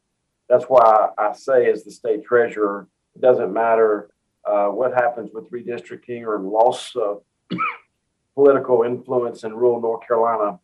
that's 0.50 0.66
why 0.66 1.10
I 1.18 1.34
say, 1.34 1.70
as 1.70 1.84
the 1.84 1.92
state 1.92 2.24
treasurer, 2.24 2.88
it 3.16 3.22
doesn't 3.22 3.54
matter 3.54 4.10
uh, 4.48 4.68
what 4.68 4.94
happens 4.94 5.30
with 5.34 5.50
redistricting 5.52 6.26
or 6.26 6.40
loss 6.40 6.96
of 6.96 7.22
political 8.34 8.84
influence 8.84 9.44
in 9.44 9.54
rural 9.54 9.82
North 9.82 10.08
Carolina. 10.08 10.60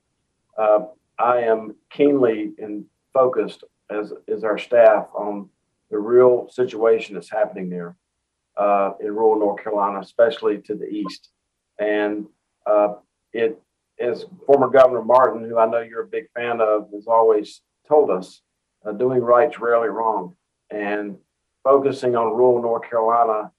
Uh, 0.58 0.80
I 1.20 1.40
am 1.40 1.76
keenly 1.92 2.54
and 2.60 2.86
focused, 3.14 3.64
as 3.90 4.14
is 4.28 4.44
our 4.44 4.58
staff, 4.58 5.08
on 5.14 5.50
the 5.90 5.98
real 5.98 6.48
situation 6.50 7.16
that's 7.16 7.30
happening 7.30 7.70
there 7.70 7.96
uh, 8.58 8.92
in 9.00 9.08
rural 9.08 9.40
North 9.40 9.64
Carolina, 9.64 10.00
especially 10.00 10.60
to 10.60 10.76
the 10.76 10.88
east. 10.88 11.30
And 11.80 12.28
uh, 12.66 12.96
it, 13.34 13.60
as 14.00 14.26
former 14.46 14.70
Governor 14.70 15.04
Martin, 15.04 15.44
who 15.44 15.58
I 15.58 15.66
know 15.66 15.82
you're 15.82 16.04
a 16.04 16.08
big 16.08 16.32
fan 16.36 16.62
of, 16.62 16.90
has 16.94 17.08
always 17.08 17.62
told 17.88 18.10
us, 18.10 18.42
uh, 18.86 18.92
doing 18.92 19.20
right's 19.20 19.60
rarely 19.60 19.90
wrong. 19.90 20.36
And 20.70 21.18
focusing 21.64 22.16
on 22.16 22.36
rural 22.36 22.62
North 22.62 22.90
Carolina 22.90 23.52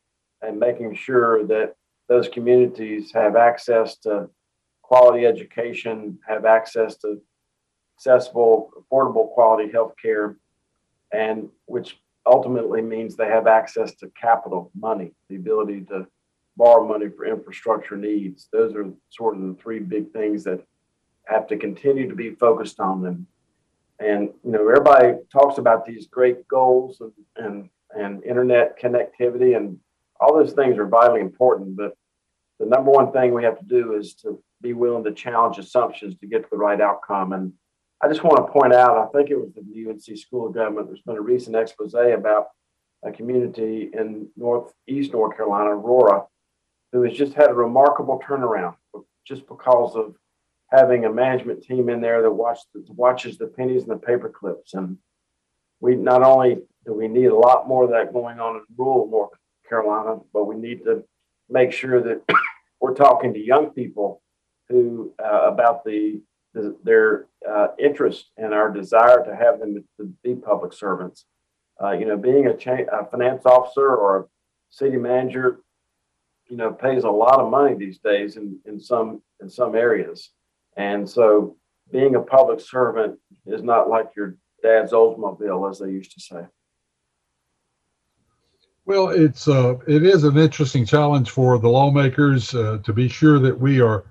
and 0.47 0.59
making 0.59 0.95
sure 0.95 1.45
that 1.47 1.75
those 2.09 2.29
communities 2.29 3.13
have 3.13 3.37
access 3.37 3.97
to 3.99 4.29
quality 4.83 5.27
education, 5.27 6.19
have 6.29 6.45
access 6.45 6.97
to 6.99 7.21
accessible, 7.97 8.71
affordable 8.79 9.31
quality 9.31 9.71
health 9.73 9.95
care, 10.01 10.37
and 11.13 11.49
which 11.67 11.99
ultimately 12.27 12.83
means 12.83 13.17
they 13.17 13.27
have 13.27 13.47
access 13.47 13.95
to 13.95 14.11
capital 14.21 14.71
money, 14.75 15.13
the 15.29 15.37
ability 15.37 15.83
to 15.83 16.07
borrow 16.57 16.87
money 16.87 17.09
for 17.09 17.27
infrastructure 17.27 17.97
needs. 17.97 18.49
Those 18.53 18.75
are 18.75 18.91
sort 19.11 19.37
of 19.37 19.43
the 19.43 19.55
three 19.55 19.81
big 19.81 20.13
things 20.13 20.45
that 20.45 20.61
have 21.27 21.47
to 21.49 21.57
continue 21.57 22.09
to 22.09 22.15
be 22.15 22.35
focused 22.35 22.81
on 22.81 23.03
them. 23.03 23.27
And 23.99 24.31
you 24.45 24.51
know, 24.51 24.69
everybody 24.69 25.15
talks 25.33 25.59
about 25.59 25.87
these 25.87 26.07
great 26.07 26.47
goals 26.49 27.01
and 27.01 27.13
and, 27.37 27.69
and 27.97 28.25
internet 28.25 28.79
connectivity 28.81 29.57
and 29.57 29.79
all 30.21 30.35
those 30.35 30.52
things 30.52 30.78
are 30.78 30.87
vitally 30.87 31.21
important, 31.21 31.76
but 31.76 31.94
the 32.59 32.66
number 32.66 32.90
one 32.90 33.12
thing 33.12 33.35
we 33.35 33.44
have 33.44 33.59
to 33.59 33.64
do 33.64 33.94
is 33.94 34.14
to 34.14 34.42
be 34.62 34.73
willing 34.73 35.04
to 35.04 35.12
challenge 35.12 35.59
assumptions 35.59 36.16
to 36.18 36.26
get 36.26 36.42
to 36.42 36.49
the 36.50 36.56
right 36.56 36.80
outcome. 36.80 37.33
And 37.33 37.52
I 38.02 38.09
just 38.09 38.23
want 38.23 38.37
to 38.37 38.52
point 38.52 38.73
out, 38.73 38.97
I 38.97 39.06
think 39.16 39.30
it 39.30 39.37
was 39.37 39.52
the 39.54 39.88
UNC 39.88 40.18
School 40.18 40.49
of 40.49 40.54
Government, 40.54 40.87
there's 40.87 41.02
been 41.02 41.16
a 41.16 41.21
recent 41.21 41.56
expose 41.56 41.94
about 41.94 42.49
a 43.02 43.12
community 43.12 43.90
in 43.92 44.28
northeast 44.37 45.12
North 45.12 45.37
Carolina, 45.37 45.71
Aurora, 45.71 46.25
who 46.92 47.02
has 47.02 47.16
just 47.16 47.35
had 47.35 47.50
a 47.50 47.54
remarkable 47.54 48.21
turnaround 48.26 48.76
just 49.26 49.47
because 49.47 49.94
of 49.94 50.14
having 50.68 51.04
a 51.04 51.12
management 51.12 51.62
team 51.62 51.88
in 51.88 52.00
there 52.00 52.23
that 52.23 52.30
watch, 52.30 52.59
watches 52.88 53.37
the 53.37 53.47
pennies 53.47 53.83
and 53.83 53.92
the 53.92 54.06
paper 54.06 54.28
clips. 54.28 54.75
And 54.75 54.99
we 55.80 55.97
not 55.97 56.23
only 56.23 56.62
do 56.87 56.94
we 56.94 57.09
need 57.09 57.26
a 57.26 57.37
lot 57.37 57.68
more 57.68 57.85
of 57.85 57.90
that 57.90 58.12
going 58.12 58.40
on 58.40 58.56
in 58.56 58.62
rural 58.76 59.09
North 59.11 59.30
Carolina, 59.68 60.21
but 60.33 60.44
we 60.44 60.56
need 60.56 60.85
to 60.85 61.04
make 61.49 61.73
sure 61.73 62.02
that 62.02 62.23
we're 62.80 62.94
talking 62.94 63.33
to 63.35 63.40
young 63.40 63.71
people 63.71 64.23
who 64.68 65.12
uh, 65.23 65.42
about 65.42 65.85
the, 65.85 66.21
the 66.54 66.76
their 66.85 67.26
uh, 67.49 67.68
interest 67.78 68.30
and 68.37 68.54
our 68.54 68.71
desire 68.71 69.25
to 69.25 69.35
have 69.35 69.61
them 69.61 69.85
to 69.99 70.12
be 70.23 70.35
public 70.35 70.73
servants. 70.73 71.26
Uh, 71.83 71.90
you 71.90 72.06
know, 72.06 72.16
being 72.16 72.47
a, 72.47 72.56
cha- 72.56 72.88
a, 72.92 73.04
finance 73.11 73.44
officer 73.44 73.94
or 73.97 74.21
a 74.21 74.25
city 74.71 74.97
manager, 74.97 75.61
you 76.49 76.56
know, 76.56 76.73
pays 76.73 77.02
a 77.02 77.11
lot 77.11 77.40
of 77.40 77.50
money 77.50 77.75
these 77.75 77.99
days 77.99 78.37
in, 78.37 78.59
in 78.64 78.78
some 78.78 79.21
in 79.40 79.50
some 79.50 79.75
areas, 79.75 80.30
and 80.76 81.09
so 81.09 81.56
being 81.90 82.14
a 82.14 82.21
public 82.21 82.61
servant 82.61 83.18
is 83.47 83.62
not 83.62 83.88
like 83.88 84.11
your 84.16 84.37
dad's 84.62 84.92
Oldsmobile, 84.92 85.71
as 85.71 85.78
they 85.78 85.90
used 85.90 86.12
to 86.12 86.21
say. 86.21 86.47
Well, 88.87 89.09
it's 89.09 89.49
uh, 89.49 89.76
it 89.87 90.05
is 90.05 90.25
an 90.25 90.37
interesting 90.37 90.85
challenge 90.85 91.31
for 91.31 91.59
the 91.59 91.69
lawmakers 91.69 92.55
uh, 92.55 92.79
to 92.85 92.93
be 92.93 93.09
sure 93.09 93.38
that 93.38 93.59
we 93.59 93.81
are 93.81 94.05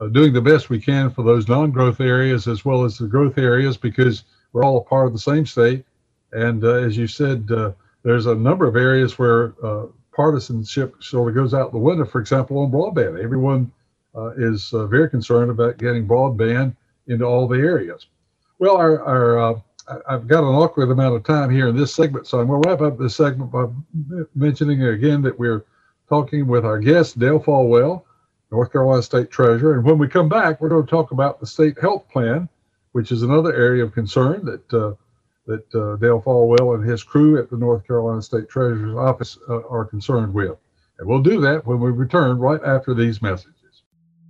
uh, 0.00 0.08
doing 0.08 0.34
the 0.34 0.42
best 0.42 0.68
we 0.68 0.80
can 0.80 1.08
for 1.08 1.22
those 1.22 1.48
non-growth 1.48 2.00
areas 2.00 2.46
as 2.46 2.62
well 2.62 2.84
as 2.84 2.98
the 2.98 3.06
growth 3.06 3.38
areas 3.38 3.78
because 3.78 4.24
we're 4.52 4.64
all 4.64 4.76
a 4.76 4.84
part 4.84 5.06
of 5.06 5.14
the 5.14 5.18
same 5.18 5.46
state. 5.46 5.86
And 6.32 6.62
uh, 6.62 6.74
as 6.74 6.94
you 6.94 7.06
said, 7.06 7.50
uh, 7.50 7.72
there's 8.02 8.26
a 8.26 8.34
number 8.34 8.66
of 8.66 8.76
areas 8.76 9.18
where 9.18 9.54
uh, 9.64 9.86
partisanship 10.14 11.02
sort 11.02 11.30
of 11.30 11.34
goes 11.34 11.54
out 11.54 11.72
the 11.72 11.78
window. 11.78 12.04
For 12.04 12.20
example, 12.20 12.58
on 12.58 12.70
broadband, 12.70 13.22
everyone 13.22 13.72
is 14.36 14.70
very 14.72 15.08
concerned 15.08 15.50
about 15.50 15.78
getting 15.78 16.06
broadband 16.06 16.74
into 17.06 17.24
all 17.24 17.46
the 17.46 17.56
areas. 17.56 18.08
Well, 18.58 18.76
our, 18.76 19.00
our 19.04 19.62
I've 20.08 20.26
got 20.26 20.44
an 20.44 20.54
awkward 20.54 20.90
amount 20.90 21.16
of 21.16 21.24
time 21.24 21.50
here 21.50 21.68
in 21.68 21.76
this 21.76 21.94
segment, 21.94 22.26
so 22.26 22.40
I'm 22.40 22.48
going 22.48 22.62
to 22.62 22.68
wrap 22.68 22.80
up 22.80 22.98
this 22.98 23.16
segment 23.16 23.50
by 23.50 23.66
mentioning 24.34 24.82
again 24.82 25.22
that 25.22 25.38
we're 25.38 25.64
talking 26.08 26.46
with 26.46 26.64
our 26.64 26.78
guest, 26.78 27.18
Dale 27.18 27.40
Folwell, 27.40 28.04
North 28.50 28.72
Carolina 28.72 29.02
State 29.02 29.30
Treasurer. 29.30 29.74
And 29.74 29.84
when 29.84 29.98
we 29.98 30.08
come 30.08 30.28
back, 30.28 30.60
we're 30.60 30.68
going 30.68 30.84
to 30.84 30.90
talk 30.90 31.10
about 31.10 31.40
the 31.40 31.46
state 31.46 31.78
health 31.78 32.08
plan, 32.08 32.48
which 32.92 33.12
is 33.12 33.22
another 33.22 33.54
area 33.54 33.84
of 33.84 33.92
concern 33.92 34.44
that 34.44 34.74
uh, 34.74 34.94
that 35.46 35.74
uh, 35.74 35.96
Dale 35.96 36.20
Folwell 36.20 36.74
and 36.74 36.88
his 36.88 37.02
crew 37.02 37.38
at 37.38 37.48
the 37.48 37.56
North 37.56 37.86
Carolina 37.86 38.20
State 38.20 38.50
Treasurer's 38.50 38.96
Office 38.96 39.38
uh, 39.48 39.66
are 39.68 39.86
concerned 39.86 40.34
with. 40.34 40.56
And 40.98 41.08
we'll 41.08 41.22
do 41.22 41.40
that 41.40 41.66
when 41.66 41.80
we 41.80 41.90
return 41.90 42.38
right 42.38 42.62
after 42.62 42.92
these 42.92 43.22
messages. 43.22 43.54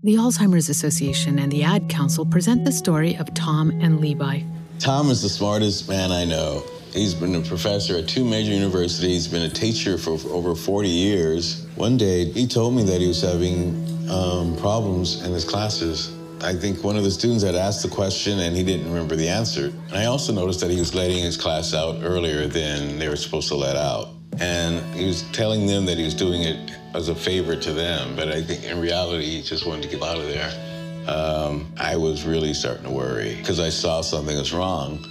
The 0.04 0.14
Alzheimer's 0.14 0.68
Association 0.68 1.40
and 1.40 1.50
the 1.50 1.64
Ad 1.64 1.88
Council 1.88 2.24
present 2.24 2.64
the 2.64 2.70
story 2.70 3.16
of 3.16 3.34
Tom 3.34 3.72
and 3.80 4.00
Levi. 4.00 4.42
Tom 4.78 5.10
is 5.10 5.20
the 5.20 5.28
smartest 5.28 5.88
man 5.88 6.12
I 6.12 6.24
know. 6.24 6.64
He's 6.92 7.12
been 7.12 7.34
a 7.34 7.40
professor 7.40 7.96
at 7.96 8.06
two 8.06 8.24
major 8.24 8.52
universities, 8.52 9.26
been 9.26 9.42
a 9.42 9.48
teacher 9.48 9.98
for, 9.98 10.12
over 10.30 10.54
40 10.54 10.88
years. 10.88 11.66
One 11.74 11.96
day, 11.96 12.26
he 12.26 12.46
told 12.46 12.74
me 12.74 12.84
that 12.84 13.00
he 13.00 13.08
was 13.08 13.20
having 13.20 14.08
um, 14.08 14.56
problems 14.56 15.22
in 15.24 15.32
his 15.32 15.44
classes. 15.44 16.14
I 16.42 16.54
think 16.54 16.84
one 16.84 16.96
of 16.96 17.02
the 17.02 17.10
students 17.10 17.42
had 17.42 17.56
asked 17.56 17.82
the 17.82 17.88
question 17.88 18.38
and 18.38 18.56
he 18.56 18.62
didn't 18.62 18.86
remember 18.86 19.16
the 19.16 19.28
answer. 19.28 19.72
And 19.88 19.94
I 19.94 20.04
also 20.04 20.32
noticed 20.32 20.60
that 20.60 20.70
he 20.70 20.78
was 20.78 20.94
letting 20.94 21.24
his 21.24 21.36
class 21.36 21.74
out 21.74 21.98
earlier 22.02 22.46
than 22.46 23.00
they 23.00 23.08
were 23.08 23.16
supposed 23.16 23.48
to 23.48 23.56
let 23.56 23.74
out. 23.74 24.10
And 24.40 24.80
he 24.94 25.06
was 25.06 25.22
telling 25.32 25.66
them 25.66 25.86
that 25.86 25.98
he 25.98 26.04
was 26.04 26.14
doing 26.14 26.42
it 26.42 26.70
as 26.94 27.08
a 27.08 27.14
favor 27.16 27.56
to 27.56 27.72
them, 27.72 28.14
but 28.14 28.28
I 28.28 28.42
think 28.42 28.62
in 28.62 28.80
reality, 28.80 29.26
he 29.26 29.42
just 29.42 29.66
wanted 29.66 29.82
to 29.82 29.88
get 29.88 30.02
out 30.02 30.18
of 30.18 30.28
there 30.28 30.67
um, 31.08 31.72
I 31.78 31.96
was 31.96 32.24
really 32.24 32.52
starting 32.52 32.84
to 32.84 32.90
worry 32.90 33.36
because 33.36 33.60
I 33.60 33.70
saw 33.70 34.02
something 34.02 34.36
was 34.36 34.52
wrong. 34.52 35.04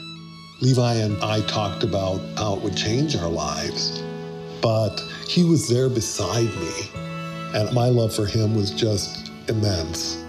Levi 0.61 0.93
and 0.95 1.21
I 1.23 1.41
talked 1.41 1.83
about 1.83 2.19
how 2.37 2.55
it 2.55 2.61
would 2.61 2.77
change 2.77 3.15
our 3.15 3.29
lives, 3.29 4.01
but 4.61 4.99
he 5.27 5.43
was 5.43 5.67
there 5.67 5.89
beside 5.89 6.45
me, 6.45 6.71
and 7.53 7.73
my 7.73 7.89
love 7.89 8.15
for 8.15 8.25
him 8.25 8.55
was 8.55 8.71
just 8.71 9.31
immense. 9.49 10.23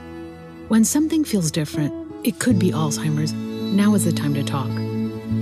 When 0.68 0.84
something 0.84 1.24
feels 1.24 1.50
different, 1.50 1.94
it 2.24 2.38
could 2.38 2.58
be 2.58 2.70
Alzheimer's. 2.70 3.32
Now 3.32 3.94
is 3.94 4.04
the 4.04 4.12
time 4.12 4.34
to 4.34 4.42
talk. 4.42 4.68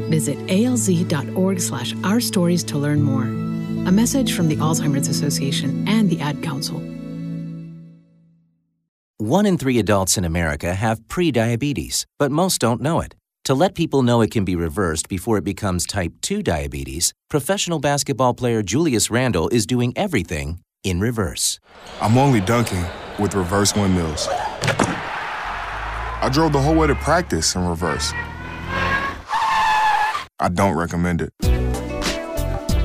Visit 0.09 0.39
alz.org 0.47 1.61
slash 1.61 1.95
our 2.05 2.21
stories 2.21 2.63
to 2.65 2.79
learn 2.79 3.03
more. 3.03 3.25
A 3.89 3.93
message 3.93 4.35
from 4.35 4.49
the 4.49 4.57
Alzheimer's 4.57 5.09
Association 5.09 5.87
and 5.89 6.11
the 6.11 6.21
Ad 6.21 6.43
Council. 6.43 6.81
One 9.29 9.45
in 9.45 9.59
three 9.59 9.81
adults 9.81 10.17
in 10.17 10.25
America 10.25 10.73
have 10.73 11.01
prediabetes, 11.09 12.05
but 12.17 12.31
most 12.31 12.61
don't 12.61 12.81
know 12.81 13.01
it. 13.01 13.17
To 13.47 13.55
let 13.55 13.75
people 13.75 14.05
know 14.05 14.21
it 14.21 14.31
can 14.31 14.45
be 14.45 14.55
reversed 14.55 15.09
before 15.09 15.37
it 15.37 15.43
becomes 15.43 15.85
type 15.85 16.13
2 16.23 16.45
diabetes, 16.45 17.13
professional 17.29 17.81
basketball 17.81 18.35
player 18.35 18.63
Julius 18.63 19.11
Randle 19.11 19.49
is 19.49 19.67
doing 19.67 19.93
everything 19.97 20.61
in 20.85 21.01
reverse. 21.01 21.59
I'm 22.01 22.17
only 22.17 22.41
dunking 22.41 22.85
with 23.19 23.35
reverse 23.35 23.75
windmills. 23.75 24.29
I 24.31 26.31
drove 26.33 26.53
the 26.53 26.61
whole 26.61 26.77
way 26.77 26.87
to 26.87 26.95
practice 26.95 27.57
in 27.57 27.67
reverse. 27.67 28.13
I 30.39 30.49
don't 30.55 30.77
recommend 30.77 31.23
it. 31.23 31.33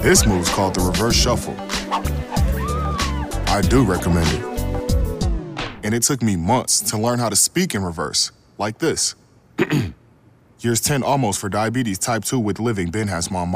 This 0.02 0.26
move's 0.26 0.50
called 0.50 0.74
the 0.74 0.82
reverse 0.82 1.16
shuffle. 1.16 1.54
I 3.46 3.62
do 3.62 3.84
recommend 3.84 4.28
it 4.30 4.51
and 5.84 5.94
it 5.94 6.04
took 6.04 6.22
me 6.22 6.36
months 6.36 6.80
to 6.92 6.98
learn 6.98 7.20
how 7.20 7.30
to 7.30 7.36
speak 7.36 7.76
in 7.76 7.84
reverse, 7.84 8.32
like 8.58 8.80
this. 8.80 9.16
Years 10.60 10.82
10 10.82 11.04
almost 11.04 11.40
for 11.40 11.50
diabetes 11.50 11.98
type 11.98 12.24
2 12.24 12.40
with 12.40 12.60
living 12.60 12.92
Ben 12.92 13.08
has 13.08 13.32
mom. 13.32 13.56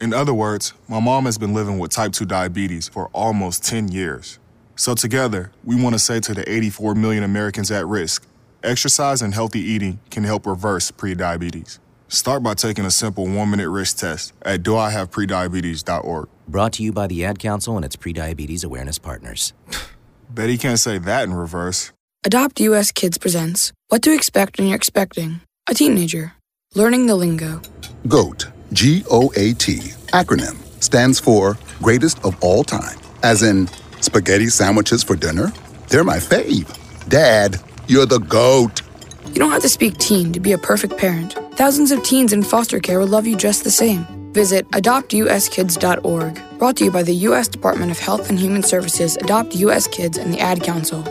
In 0.00 0.12
other 0.14 0.34
words, 0.34 0.72
my 0.88 1.00
mom 1.00 1.24
has 1.24 1.38
been 1.38 1.54
living 1.54 1.78
with 1.78 1.90
type 1.90 2.12
2 2.12 2.24
diabetes 2.24 2.88
for 2.88 3.08
almost 3.12 3.64
10 3.64 3.88
years. 3.88 4.38
So 4.76 4.94
together, 4.94 5.52
we 5.64 5.80
want 5.80 5.94
to 5.94 5.98
say 5.98 6.20
to 6.20 6.34
the 6.34 6.50
84 6.50 6.94
million 6.94 7.22
Americans 7.22 7.70
at 7.70 7.86
risk, 7.86 8.26
Exercise 8.62 9.22
and 9.22 9.32
healthy 9.32 9.60
eating 9.60 10.00
can 10.10 10.24
help 10.24 10.46
reverse 10.46 10.90
prediabetes. 10.90 11.78
Start 12.08 12.42
by 12.42 12.54
taking 12.54 12.84
a 12.84 12.90
simple 12.90 13.26
one 13.26 13.50
minute 13.50 13.70
risk 13.70 13.98
test 13.98 14.34
at 14.42 14.62
doihaveprediabetes.org. 14.62 16.28
Brought 16.46 16.72
to 16.74 16.82
you 16.82 16.92
by 16.92 17.06
the 17.06 17.24
Ad 17.24 17.38
Council 17.38 17.76
and 17.76 17.84
its 17.84 17.96
prediabetes 17.96 18.64
awareness 18.64 18.98
partners. 18.98 19.54
Bet 20.30 20.48
he 20.48 20.58
can't 20.58 20.78
say 20.78 20.98
that 20.98 21.24
in 21.24 21.34
reverse. 21.34 21.92
Adopt 22.24 22.60
US 22.60 22.92
Kids 22.92 23.18
presents 23.18 23.72
What 23.88 24.02
to 24.02 24.14
Expect 24.14 24.58
When 24.58 24.68
You're 24.68 24.76
Expecting 24.76 25.40
a 25.68 25.74
Teenager. 25.74 26.34
Learning 26.74 27.06
the 27.06 27.16
Lingo. 27.16 27.60
GOAT, 28.06 28.46
G 28.72 29.02
O 29.10 29.32
A 29.36 29.54
T, 29.54 29.78
acronym, 30.12 30.56
stands 30.80 31.18
for 31.18 31.58
Greatest 31.82 32.24
of 32.24 32.36
All 32.42 32.62
Time. 32.62 32.98
As 33.24 33.42
in, 33.42 33.66
spaghetti 34.00 34.46
sandwiches 34.48 35.02
for 35.02 35.16
dinner? 35.16 35.52
They're 35.88 36.04
my 36.04 36.18
fave. 36.18 36.68
Dad, 37.08 37.60
you're 37.88 38.06
the 38.06 38.20
GOAT. 38.20 38.82
You 39.26 39.34
don't 39.34 39.50
have 39.50 39.62
to 39.62 39.68
speak 39.68 39.98
teen 39.98 40.32
to 40.32 40.40
be 40.40 40.52
a 40.52 40.58
perfect 40.58 40.96
parent. 40.96 41.32
Thousands 41.54 41.90
of 41.90 42.04
teens 42.04 42.32
in 42.32 42.44
foster 42.44 42.78
care 42.78 43.00
will 43.00 43.08
love 43.08 43.26
you 43.26 43.36
just 43.36 43.64
the 43.64 43.70
same. 43.70 44.06
Visit 44.32 44.68
adoptuskids.org. 44.70 46.58
Brought 46.58 46.76
to 46.76 46.84
you 46.84 46.90
by 46.90 47.02
the 47.02 47.14
U.S. 47.14 47.48
Department 47.48 47.90
of 47.90 47.98
Health 47.98 48.30
and 48.30 48.38
Human 48.38 48.62
Services, 48.62 49.16
Adopt 49.16 49.54
U.S. 49.56 49.86
Kids, 49.86 50.18
and 50.18 50.32
the 50.32 50.40
Ad 50.40 50.62
Council. 50.62 51.04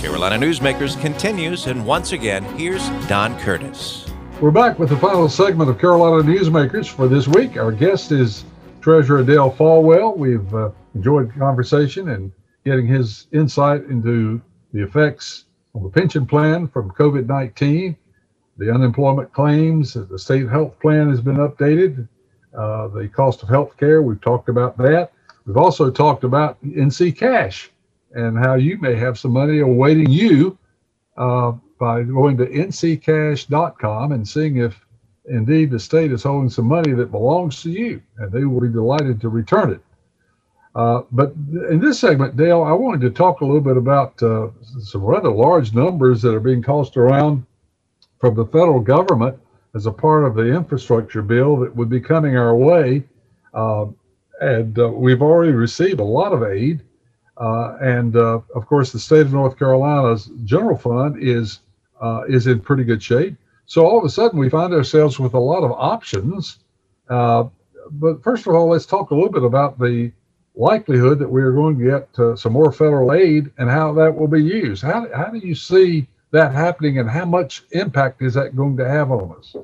Carolina 0.00 0.44
Newsmakers 0.44 1.00
continues, 1.00 1.66
and 1.66 1.84
once 1.86 2.12
again, 2.12 2.44
here's 2.56 2.88
Don 3.08 3.38
Curtis. 3.40 4.06
We're 4.40 4.50
back 4.50 4.78
with 4.78 4.90
the 4.90 4.96
final 4.98 5.28
segment 5.28 5.70
of 5.70 5.78
Carolina 5.78 6.22
Newsmakers 6.22 6.88
for 6.88 7.08
this 7.08 7.26
week. 7.26 7.56
Our 7.56 7.72
guest 7.72 8.12
is 8.12 8.44
Treasurer 8.82 9.24
Dale 9.24 9.50
Folwell. 9.50 10.16
We've 10.16 10.54
uh, 10.54 10.70
enjoyed 10.94 11.28
the 11.28 11.38
conversation 11.38 12.10
and 12.10 12.30
getting 12.64 12.86
his 12.86 13.28
insight 13.32 13.84
into 13.84 14.40
the 14.72 14.82
effects 14.82 15.46
on 15.74 15.82
the 15.82 15.88
pension 15.88 16.26
plan 16.26 16.68
from 16.68 16.90
COVID 16.90 17.26
19, 17.26 17.96
the 18.58 18.72
unemployment 18.72 19.32
claims, 19.32 19.94
the 19.94 20.18
state 20.18 20.48
health 20.48 20.78
plan 20.80 21.10
has 21.10 21.20
been 21.20 21.36
updated, 21.36 22.08
uh, 22.56 22.88
the 22.88 23.08
cost 23.08 23.42
of 23.42 23.48
health 23.48 23.76
care, 23.76 24.02
we've 24.02 24.20
talked 24.20 24.48
about 24.48 24.76
that. 24.78 25.12
We've 25.44 25.56
also 25.56 25.90
talked 25.90 26.24
about 26.24 26.62
NC 26.64 27.16
Cash 27.16 27.70
and 28.12 28.38
how 28.38 28.54
you 28.54 28.78
may 28.78 28.94
have 28.96 29.18
some 29.18 29.32
money 29.32 29.60
awaiting 29.60 30.08
you 30.10 30.58
uh, 31.16 31.52
by 31.78 32.02
going 32.02 32.36
to 32.38 32.46
nccash.com 32.46 34.12
and 34.12 34.26
seeing 34.26 34.56
if 34.56 34.84
indeed 35.26 35.70
the 35.70 35.78
state 35.78 36.12
is 36.12 36.22
holding 36.22 36.48
some 36.48 36.66
money 36.66 36.92
that 36.92 37.10
belongs 37.10 37.62
to 37.62 37.70
you, 37.70 38.00
and 38.18 38.32
they 38.32 38.44
will 38.44 38.60
be 38.60 38.68
delighted 38.68 39.20
to 39.20 39.28
return 39.28 39.72
it. 39.72 39.80
Uh, 40.74 41.02
but 41.10 41.32
in 41.70 41.80
this 41.80 41.98
segment, 41.98 42.36
Dale, 42.36 42.62
I 42.62 42.72
wanted 42.72 43.00
to 43.02 43.10
talk 43.10 43.40
a 43.40 43.44
little 43.44 43.60
bit 43.60 43.76
about 43.76 44.22
uh, 44.22 44.48
some 44.80 45.02
rather 45.02 45.30
large 45.30 45.74
numbers 45.74 46.22
that 46.22 46.34
are 46.34 46.40
being 46.40 46.62
tossed 46.62 46.96
around 46.96 47.44
from 48.18 48.34
the 48.34 48.46
federal 48.46 48.80
government 48.80 49.38
as 49.74 49.86
a 49.86 49.92
part 49.92 50.24
of 50.24 50.34
the 50.34 50.54
infrastructure 50.54 51.22
bill 51.22 51.56
that 51.58 51.74
would 51.74 51.90
be 51.90 52.00
coming 52.00 52.36
our 52.36 52.56
way. 52.56 53.04
Uh, 53.52 53.86
and 54.40 54.78
uh, 54.78 54.88
we've 54.88 55.22
already 55.22 55.52
received 55.52 56.00
a 56.00 56.04
lot 56.04 56.32
of 56.32 56.42
aid. 56.42 56.82
Uh, 57.38 57.76
and 57.80 58.16
uh, 58.16 58.40
of 58.54 58.66
course, 58.66 58.92
the 58.92 58.98
state 58.98 59.22
of 59.22 59.32
North 59.32 59.58
Carolina's 59.58 60.30
general 60.44 60.76
fund 60.76 61.22
is 61.22 61.60
is 62.28 62.46
in 62.46 62.60
pretty 62.60 62.84
good 62.84 63.02
shape. 63.02 63.36
So 63.66 63.86
all 63.86 63.98
of 63.98 64.04
a 64.04 64.10
sudden, 64.10 64.38
we 64.38 64.48
find 64.48 64.72
ourselves 64.72 65.18
with 65.18 65.34
a 65.34 65.38
lot 65.38 65.64
of 65.64 65.72
options. 65.72 66.58
but 67.08 68.22
first 68.22 68.46
of 68.46 68.54
all, 68.54 68.68
let's 68.68 68.86
talk 68.86 69.10
a 69.10 69.14
little 69.14 69.30
bit 69.30 69.42
about 69.42 69.78
the 69.78 70.12
likelihood 70.56 71.18
that 71.18 71.28
we 71.28 71.42
are 71.42 71.52
going 71.52 71.78
to 71.78 71.84
get 71.84 72.18
uh, 72.18 72.34
some 72.34 72.52
more 72.52 72.72
federal 72.72 73.12
aid 73.12 73.50
and 73.58 73.70
how 73.70 73.92
that 73.92 74.14
will 74.14 74.28
be 74.28 74.42
used. 74.42 74.82
How, 74.82 75.06
how 75.14 75.26
do 75.26 75.38
you 75.38 75.54
see 75.54 76.08
that 76.32 76.52
happening 76.52 76.98
and 76.98 77.08
how 77.08 77.24
much 77.24 77.64
impact 77.70 78.22
is 78.22 78.34
that 78.34 78.56
going 78.56 78.76
to 78.76 78.88
have 78.88 79.10
on 79.10 79.36
us? 79.38 79.56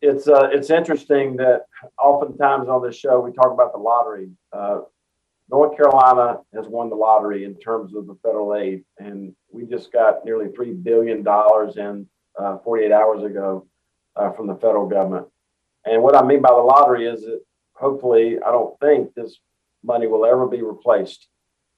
It's 0.00 0.28
uh, 0.28 0.48
it's 0.52 0.70
interesting 0.70 1.36
that 1.36 1.66
oftentimes 1.98 2.68
on 2.68 2.82
this 2.82 2.96
show 2.96 3.20
we 3.20 3.32
talk 3.32 3.52
about 3.52 3.72
the 3.72 3.78
lottery. 3.78 4.30
Uh, 4.52 4.80
North 5.50 5.76
Carolina 5.76 6.38
has 6.54 6.66
won 6.68 6.90
the 6.90 6.96
lottery 6.96 7.44
in 7.44 7.56
terms 7.56 7.94
of 7.94 8.06
the 8.06 8.16
federal 8.22 8.54
aid, 8.54 8.84
and 8.98 9.34
we 9.50 9.64
just 9.64 9.92
got 9.92 10.24
nearly 10.24 10.52
three 10.54 10.72
billion 10.72 11.22
dollars 11.22 11.78
in 11.78 12.06
uh, 12.38 12.58
48 12.58 12.92
hours 12.92 13.24
ago 13.24 13.66
uh, 14.14 14.30
from 14.32 14.46
the 14.46 14.54
federal 14.56 14.86
government. 14.86 15.26
And 15.84 16.02
what 16.02 16.14
I 16.14 16.22
mean 16.22 16.42
by 16.42 16.50
the 16.50 16.56
lottery 16.56 17.06
is 17.06 17.22
that 17.22 17.40
hopefully, 17.72 18.38
I 18.44 18.50
don't 18.50 18.78
think 18.80 19.14
this 19.14 19.38
money 19.82 20.06
will 20.06 20.26
ever 20.26 20.46
be 20.46 20.62
replaced 20.62 21.26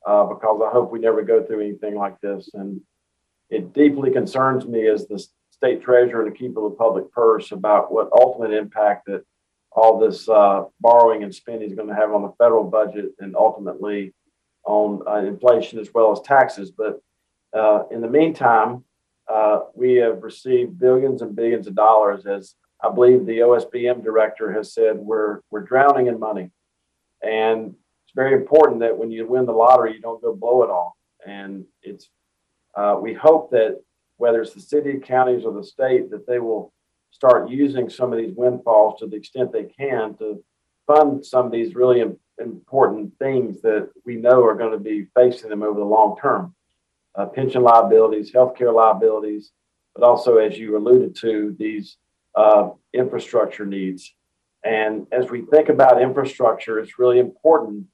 uh, 0.07 0.25
because 0.25 0.61
I 0.67 0.71
hope 0.71 0.91
we 0.91 0.99
never 0.99 1.23
go 1.23 1.43
through 1.45 1.61
anything 1.61 1.95
like 1.95 2.21
this. 2.21 2.51
And 2.55 2.81
it 3.51 3.73
deeply 3.73 4.11
concerns 4.11 4.67
me 4.67 4.87
as 4.87 5.07
the 5.07 5.25
state 5.51 5.83
treasurer 5.83 6.27
and 6.27 6.37
keeper 6.37 6.65
of 6.65 6.73
the 6.73 6.77
public 6.77 7.13
purse 7.13 7.53
about 7.53 7.93
what 7.93 8.09
ultimate 8.13 8.53
impact 8.53 9.07
that 9.07 9.25
all 9.73 9.99
this 9.99 10.29
uh, 10.29 10.65
borrowing 10.81 11.23
and 11.23 11.35
spending 11.35 11.69
is 11.69 11.77
going 11.77 11.89
to 11.89 11.95
have 11.95 12.13
on 12.13 12.23
the 12.23 12.33
federal 12.39 12.65
budget 12.65 13.13
and 13.19 13.37
ultimately 13.37 14.15
on 14.65 15.03
uh, 15.07 15.19
inflation 15.27 15.79
as 15.79 15.93
well 15.95 16.13
as 16.13 16.21
taxes. 16.21 16.71
But 16.71 17.01
uh, 17.57 17.85
in 17.91 18.01
the 18.01 18.09
meantime, 18.09 18.85
uh, 19.29 19.61
we 19.75 19.95
have 19.95 20.23
received 20.23 20.79
billions 20.79 21.23
and 21.23 21.37
billions 21.37 21.67
of 21.67 21.75
dollars 21.75 22.27
as 22.27 22.55
I 22.83 22.91
believe 22.91 23.27
the 23.27 23.39
OSBM 23.39 24.03
director 24.03 24.53
has 24.53 24.73
said 24.73 24.97
we're 24.97 25.41
we're 25.51 25.61
drowning 25.61 26.07
in 26.07 26.19
money, 26.19 26.51
and 27.23 27.75
it's 28.05 28.15
very 28.15 28.33
important 28.33 28.81
that 28.81 28.97
when 28.97 29.11
you 29.11 29.27
win 29.27 29.45
the 29.45 29.53
lottery, 29.53 29.95
you 29.95 30.01
don't 30.01 30.23
go 30.23 30.35
blow 30.35 30.63
it 30.63 30.71
all. 30.71 30.97
And 31.27 31.67
it's 31.83 32.09
uh, 32.75 32.97
we 33.01 33.15
hope 33.15 33.51
that 33.51 33.81
whether 34.17 34.43
it's 34.43 34.55
the 34.55 34.61
city, 34.61 34.99
counties, 34.99 35.45
or 35.45 35.53
the 35.53 35.65
state, 35.65 36.11
that 36.11 36.27
they 36.27 36.39
will 36.39 36.73
start 37.11 37.51
using 37.51 37.89
some 37.89 38.13
of 38.13 38.19
these 38.19 38.35
windfalls 38.37 39.01
to 39.01 39.07
the 39.07 39.17
extent 39.17 39.53
they 39.53 39.65
can 39.65 40.15
to 40.19 40.43
fund 40.87 41.25
some 41.25 41.47
of 41.47 41.53
these 41.53 41.75
really 41.75 42.05
important 42.39 43.13
things 43.19 43.61
that 43.63 43.89
we 44.05 44.17
know 44.17 44.45
are 44.45 44.55
going 44.55 44.73
to 44.73 44.79
be 44.79 45.07
facing 45.17 45.51
them 45.51 45.63
over 45.63 45.79
the 45.79 45.85
long 45.85 46.17
term. 46.21 46.55
Uh, 47.15 47.27
pension 47.27 47.63
liabilities, 47.63 48.31
healthcare 48.31 48.73
liabilities, 48.73 49.53
but 49.95 50.05
also, 50.05 50.37
as 50.37 50.57
you 50.57 50.77
alluded 50.77 51.17
to, 51.17 51.57
these 51.59 51.97
uh, 52.37 52.71
infrastructure 52.93 53.67
needs. 53.67 54.15
And 54.65 55.07
as 55.11 55.31
we 55.31 55.43
think 55.43 55.69
about 55.69 56.01
infrastructure, 56.01 56.79
it's 56.79 56.99
really 56.99 57.19
important 57.19 57.87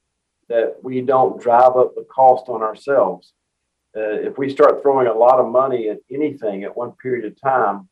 that 0.49 0.75
we 0.83 1.01
don't 1.01 1.41
drive 1.41 1.75
up 1.75 1.95
the 1.95 2.05
cost 2.09 2.47
on 2.47 2.61
ourselves. 2.61 3.33
Uh, 3.97 4.11
if 4.27 4.37
we 4.37 4.47
start 4.47 4.83
throwing 4.83 5.07
a 5.07 5.13
lot 5.13 5.39
of 5.39 5.51
money 5.51 5.89
at 5.89 5.97
anything 6.11 6.63
at 6.63 6.77
one 6.77 6.91
period 6.91 7.25
of 7.25 7.41
time, 7.41 7.89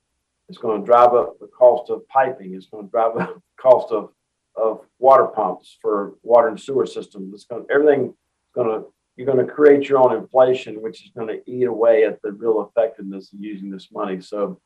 it's 0.47 0.59
going 0.59 0.79
to 0.79 0.85
drive 0.85 1.15
up 1.15 1.39
the 1.39 1.47
cost 1.47 1.89
of 1.89 2.07
piping. 2.07 2.53
It's 2.53 2.67
going 2.67 2.85
to 2.85 2.91
drive 2.91 3.17
up 3.19 3.33
the 3.33 3.41
cost 3.57 3.91
of, 3.91 4.11
of 4.55 4.81
water 4.99 5.25
pumps 5.25 5.77
for 5.81 6.13
water 6.21 6.49
and 6.49 6.59
sewer 6.59 6.85
systems. 6.85 7.33
It's 7.33 7.45
going 7.45 7.65
to, 7.65 7.73
everything 7.73 8.13
going 8.53 8.67
to 8.67 8.87
you're 9.15 9.25
going 9.25 9.45
to 9.45 9.51
create 9.51 9.87
your 9.87 9.99
own 9.99 10.13
inflation, 10.13 10.81
which 10.81 11.05
is 11.05 11.11
going 11.15 11.27
to 11.29 11.41
eat 11.49 11.63
away 11.63 12.03
at 12.03 12.21
the 12.21 12.33
real 12.33 12.69
effectiveness 12.69 13.31
of 13.31 13.39
using 13.39 13.69
this 13.69 13.89
money. 13.89 14.19
So 14.19 14.59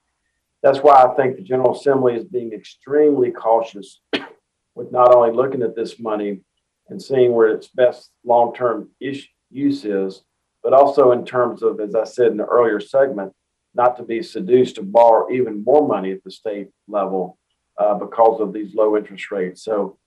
that's 0.64 0.80
why 0.80 1.04
I 1.04 1.14
think 1.16 1.36
the 1.36 1.44
General 1.44 1.76
Assembly 1.76 2.16
is 2.16 2.26
being 2.26 2.52
extremely 2.52 3.30
cautious 3.30 4.02
with 4.76 4.92
not 4.92 5.14
only 5.14 5.36
looking 5.36 5.62
at 5.62 5.76
this 5.76 6.00
money 6.00 6.42
and 6.90 7.00
seeing 7.00 7.34
where 7.34 7.50
its 7.50 7.68
best 7.68 8.10
long 8.26 8.54
term 8.56 8.90
use 9.00 9.86
is, 9.86 10.24
but 10.64 10.74
also 10.74 11.12
in 11.12 11.26
terms 11.26 11.64
of, 11.64 11.80
as 11.80 11.96
I 11.96 12.04
said 12.04 12.28
in 12.28 12.38
the 12.38 12.46
earlier 12.46 12.80
segment, 12.80 13.34
not 13.74 13.98
to 13.98 14.04
be 14.04 14.22
seduced 14.22 14.76
to 14.76 14.84
borrow 14.84 15.32
even 15.32 15.64
more 15.64 15.88
money 15.88 16.12
at 16.12 16.24
the 16.24 16.32
state 16.32 16.68
level 16.88 17.38
uh, 17.78 17.94
because 17.96 18.42
of 18.42 18.52
these 18.52 18.74
low 18.76 18.98
interest 18.98 19.32
rates. 19.32 19.64
So, 19.64 19.98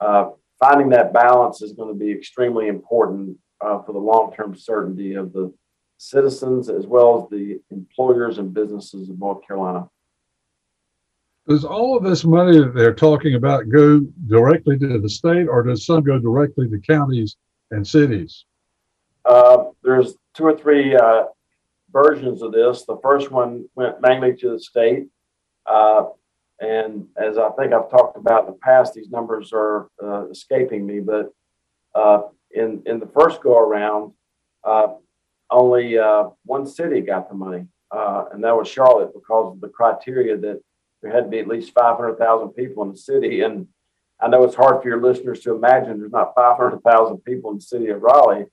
uh, 0.00 0.30
finding 0.58 0.90
that 0.90 1.12
balance 1.12 1.62
is 1.62 1.72
going 1.72 1.92
to 1.92 1.98
be 1.98 2.12
extremely 2.12 2.68
important 2.68 3.36
uh, 3.60 3.82
for 3.82 3.92
the 3.92 3.98
long 3.98 4.32
term 4.34 4.56
certainty 4.56 5.14
of 5.14 5.32
the 5.32 5.52
citizens 5.98 6.68
as 6.70 6.86
well 6.86 7.22
as 7.22 7.30
the 7.30 7.60
employers 7.70 8.38
and 8.38 8.54
businesses 8.54 9.10
of 9.10 9.18
North 9.18 9.44
Carolina 9.46 9.88
does 11.48 11.64
all 11.64 11.96
of 11.96 12.04
this 12.04 12.24
money 12.24 12.58
that 12.58 12.74
they're 12.74 12.94
talking 12.94 13.34
about 13.34 13.70
go 13.70 14.00
directly 14.26 14.78
to 14.78 15.00
the 15.00 15.08
state 15.08 15.48
or 15.48 15.62
does 15.62 15.86
some 15.86 16.02
go 16.02 16.18
directly 16.18 16.68
to 16.68 16.78
counties 16.78 17.36
and 17.70 17.86
cities? 17.86 18.44
Uh, 19.24 19.64
there's 19.82 20.14
two 20.34 20.44
or 20.44 20.56
three 20.56 20.96
uh, 20.96 21.24
versions 21.92 22.42
of 22.42 22.52
this. 22.52 22.84
The 22.84 22.98
first 23.02 23.30
one 23.30 23.68
went 23.74 24.00
mainly 24.00 24.34
to 24.36 24.52
the 24.52 24.60
state. 24.60 25.08
Uh, 25.66 26.04
and 26.60 27.06
as 27.16 27.38
I 27.38 27.50
think 27.50 27.72
I've 27.72 27.90
talked 27.90 28.16
about 28.16 28.46
in 28.46 28.52
the 28.52 28.58
past, 28.58 28.94
these 28.94 29.10
numbers 29.10 29.50
are 29.52 29.88
uh, 30.02 30.28
escaping 30.28 30.86
me. 30.86 31.00
But 31.00 31.32
uh, 31.94 32.22
in, 32.50 32.82
in 32.86 32.98
the 33.00 33.10
first 33.14 33.42
go 33.42 33.58
around, 33.58 34.12
uh, 34.64 34.94
only 35.50 35.96
one 36.44 36.66
city 36.66 37.00
got 37.00 37.28
the 37.28 37.34
money, 37.34 37.66
and 37.90 38.44
that 38.44 38.56
was 38.56 38.68
Charlotte 38.68 39.14
because 39.14 39.54
of 39.54 39.60
the 39.60 39.68
criteria 39.68 40.36
that 40.36 40.60
there 41.02 41.12
had 41.12 41.24
to 41.24 41.30
be 41.30 41.38
at 41.38 41.48
least 41.48 41.72
500,000 41.72 42.48
people 42.50 42.82
in 42.82 42.90
the 42.90 42.96
city. 42.96 43.42
And 43.42 43.68
I 44.20 44.28
know 44.28 44.42
it's 44.42 44.54
hard 44.54 44.82
for 44.82 44.88
your 44.88 45.00
listeners 45.00 45.40
to 45.40 45.54
imagine 45.54 45.98
there's 45.98 46.12
not 46.12 46.34
500,000 46.34 47.18
people 47.18 47.50
in 47.50 47.58
the 47.58 47.62
city 47.62 47.88
of 47.88 48.02
Raleigh, 48.02 48.46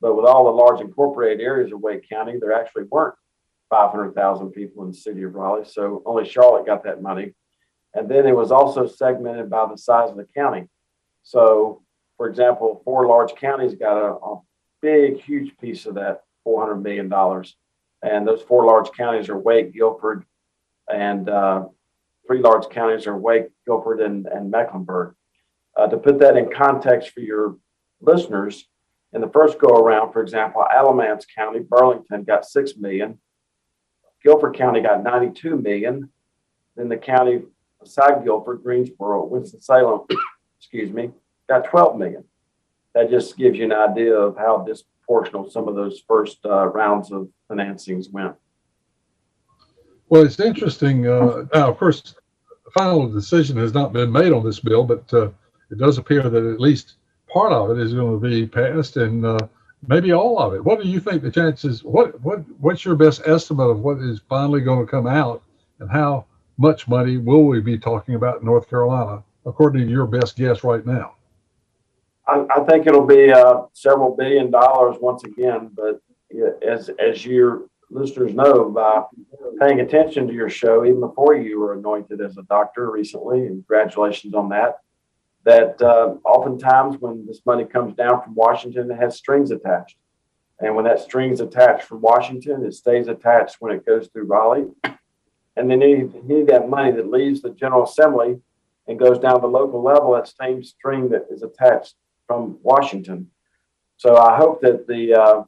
But 0.00 0.14
with 0.14 0.26
all 0.26 0.44
the 0.44 0.50
large 0.50 0.80
incorporated 0.80 1.40
areas 1.40 1.72
of 1.72 1.80
Wake 1.80 2.08
County, 2.08 2.38
there 2.40 2.52
actually 2.52 2.84
weren't 2.84 3.14
500,000 3.70 4.50
people 4.50 4.84
in 4.84 4.90
the 4.90 4.96
city 4.96 5.22
of 5.22 5.34
Raleigh. 5.34 5.64
So 5.64 6.02
only 6.06 6.28
Charlotte 6.28 6.66
got 6.66 6.84
that 6.84 7.02
money. 7.02 7.34
And 7.94 8.08
then 8.08 8.26
it 8.26 8.36
was 8.36 8.52
also 8.52 8.86
segmented 8.86 9.50
by 9.50 9.66
the 9.66 9.76
size 9.76 10.10
of 10.10 10.16
the 10.16 10.26
county. 10.36 10.68
So, 11.22 11.82
for 12.16 12.28
example, 12.28 12.80
four 12.84 13.06
large 13.06 13.34
counties 13.34 13.74
got 13.74 13.98
a, 13.98 14.14
a 14.14 14.40
big, 14.80 15.20
huge 15.20 15.56
piece 15.58 15.86
of 15.86 15.94
that 15.94 16.22
$400 16.46 16.82
million. 16.82 17.12
And 18.02 18.26
those 18.26 18.42
four 18.42 18.64
large 18.64 18.90
counties 18.92 19.28
are 19.28 19.38
Wake, 19.38 19.72
Guilford, 19.72 20.24
and 20.88 21.28
uh, 21.28 21.64
three 22.26 22.40
large 22.40 22.68
counties 22.68 23.06
are 23.06 23.16
Wake, 23.16 23.48
Guilford, 23.66 24.00
and, 24.00 24.26
and 24.26 24.50
Mecklenburg. 24.50 25.14
Uh, 25.76 25.86
to 25.88 25.96
put 25.96 26.18
that 26.20 26.36
in 26.36 26.50
context 26.50 27.10
for 27.10 27.20
your 27.20 27.56
listeners, 28.00 28.66
in 29.12 29.20
the 29.20 29.28
first 29.28 29.58
go 29.58 29.68
around, 29.68 30.12
for 30.12 30.22
example, 30.22 30.64
Alamance 30.70 31.24
County, 31.34 31.60
Burlington 31.60 32.24
got 32.24 32.44
6 32.44 32.76
million. 32.76 33.18
Guilford 34.22 34.54
County 34.54 34.80
got 34.80 35.02
92 35.02 35.56
million. 35.56 36.10
Then 36.76 36.88
the 36.88 36.96
county 36.96 37.42
beside 37.80 38.24
Guilford, 38.24 38.62
Greensboro, 38.62 39.26
Winston-Salem, 39.26 40.02
excuse 40.58 40.92
me, 40.92 41.10
got 41.48 41.64
12 41.64 41.98
million. 41.98 42.24
That 42.94 43.10
just 43.10 43.36
gives 43.36 43.58
you 43.58 43.64
an 43.64 43.72
idea 43.72 44.14
of 44.14 44.36
how 44.36 44.66
disproportional 44.68 45.50
some 45.50 45.68
of 45.68 45.74
those 45.74 46.02
first 46.06 46.38
uh, 46.44 46.66
rounds 46.66 47.12
of 47.12 47.28
financings 47.50 48.10
went. 48.12 48.34
Well, 50.08 50.24
it's 50.24 50.40
interesting. 50.40 51.06
Uh, 51.06 51.44
now, 51.54 51.70
of 51.70 51.78
course, 51.78 52.14
the 52.64 52.70
final 52.72 53.08
decision 53.08 53.56
has 53.58 53.74
not 53.74 53.92
been 53.92 54.10
made 54.10 54.32
on 54.32 54.44
this 54.44 54.60
bill, 54.60 54.84
but 54.84 55.12
uh, 55.12 55.30
it 55.70 55.78
does 55.78 55.98
appear 55.98 56.28
that 56.28 56.52
at 56.52 56.60
least 56.60 56.94
part 57.28 57.52
of 57.52 57.70
it 57.70 57.78
is 57.78 57.94
going 57.94 58.20
to 58.20 58.28
be 58.28 58.46
passed, 58.46 58.96
and 58.96 59.24
uh, 59.24 59.38
maybe 59.86 60.12
all 60.12 60.38
of 60.38 60.54
it. 60.54 60.64
What 60.64 60.82
do 60.82 60.88
you 60.88 61.00
think 61.00 61.22
the 61.22 61.30
chances? 61.30 61.84
What 61.84 62.20
what 62.20 62.40
what's 62.60 62.84
your 62.84 62.96
best 62.96 63.22
estimate 63.26 63.70
of 63.70 63.80
what 63.80 63.98
is 63.98 64.20
finally 64.28 64.60
going 64.60 64.84
to 64.84 64.90
come 64.90 65.06
out, 65.06 65.42
and 65.78 65.90
how 65.90 66.26
much 66.56 66.88
money 66.88 67.16
will 67.16 67.44
we 67.44 67.60
be 67.60 67.78
talking 67.78 68.14
about 68.14 68.40
in 68.40 68.46
North 68.46 68.68
Carolina, 68.68 69.22
according 69.46 69.86
to 69.86 69.92
your 69.92 70.06
best 70.06 70.36
guess 70.36 70.64
right 70.64 70.84
now? 70.84 71.14
I, 72.26 72.44
I 72.56 72.64
think 72.64 72.86
it'll 72.86 73.06
be 73.06 73.32
uh, 73.32 73.62
several 73.72 74.14
billion 74.16 74.50
dollars 74.50 74.96
once 75.00 75.24
again, 75.24 75.70
but 75.74 76.00
as 76.66 76.90
as 76.98 77.24
your 77.24 77.68
listeners 77.90 78.34
know 78.34 78.68
by 78.68 79.02
paying 79.60 79.80
attention 79.80 80.26
to 80.26 80.34
your 80.34 80.50
show, 80.50 80.84
even 80.84 81.00
before 81.00 81.34
you 81.36 81.58
were 81.58 81.72
anointed 81.72 82.20
as 82.20 82.36
a 82.36 82.42
doctor 82.42 82.90
recently, 82.90 83.46
and 83.46 83.64
congratulations 83.66 84.34
on 84.34 84.48
that 84.50 84.80
that 85.44 85.80
uh, 85.80 86.14
oftentimes 86.24 86.96
when 87.00 87.26
this 87.26 87.40
money 87.46 87.64
comes 87.64 87.94
down 87.94 88.22
from 88.22 88.34
Washington, 88.34 88.90
it 88.90 88.96
has 88.96 89.16
strings 89.16 89.50
attached. 89.50 89.96
And 90.60 90.74
when 90.74 90.84
that 90.86 91.00
string's 91.00 91.40
attached 91.40 91.84
from 91.84 92.00
Washington, 92.00 92.64
it 92.64 92.74
stays 92.74 93.06
attached 93.08 93.56
when 93.60 93.72
it 93.72 93.86
goes 93.86 94.08
through 94.08 94.24
Raleigh. 94.24 94.66
And 95.56 95.70
then 95.70 95.80
you 95.80 96.22
need 96.24 96.48
that 96.48 96.68
money 96.68 96.92
that 96.92 97.10
leaves 97.10 97.42
the 97.42 97.50
General 97.50 97.84
Assembly 97.84 98.40
and 98.86 98.98
goes 98.98 99.18
down 99.18 99.34
to 99.34 99.40
the 99.40 99.46
local 99.46 99.82
level, 99.82 100.12
that 100.12 100.28
same 100.40 100.62
string 100.62 101.08
that 101.10 101.26
is 101.30 101.42
attached 101.42 101.94
from 102.26 102.58
Washington. 102.62 103.30
So 103.96 104.16
I 104.16 104.36
hope 104.36 104.60
that 104.62 104.86
the 104.86 105.14
uh, 105.14 105.42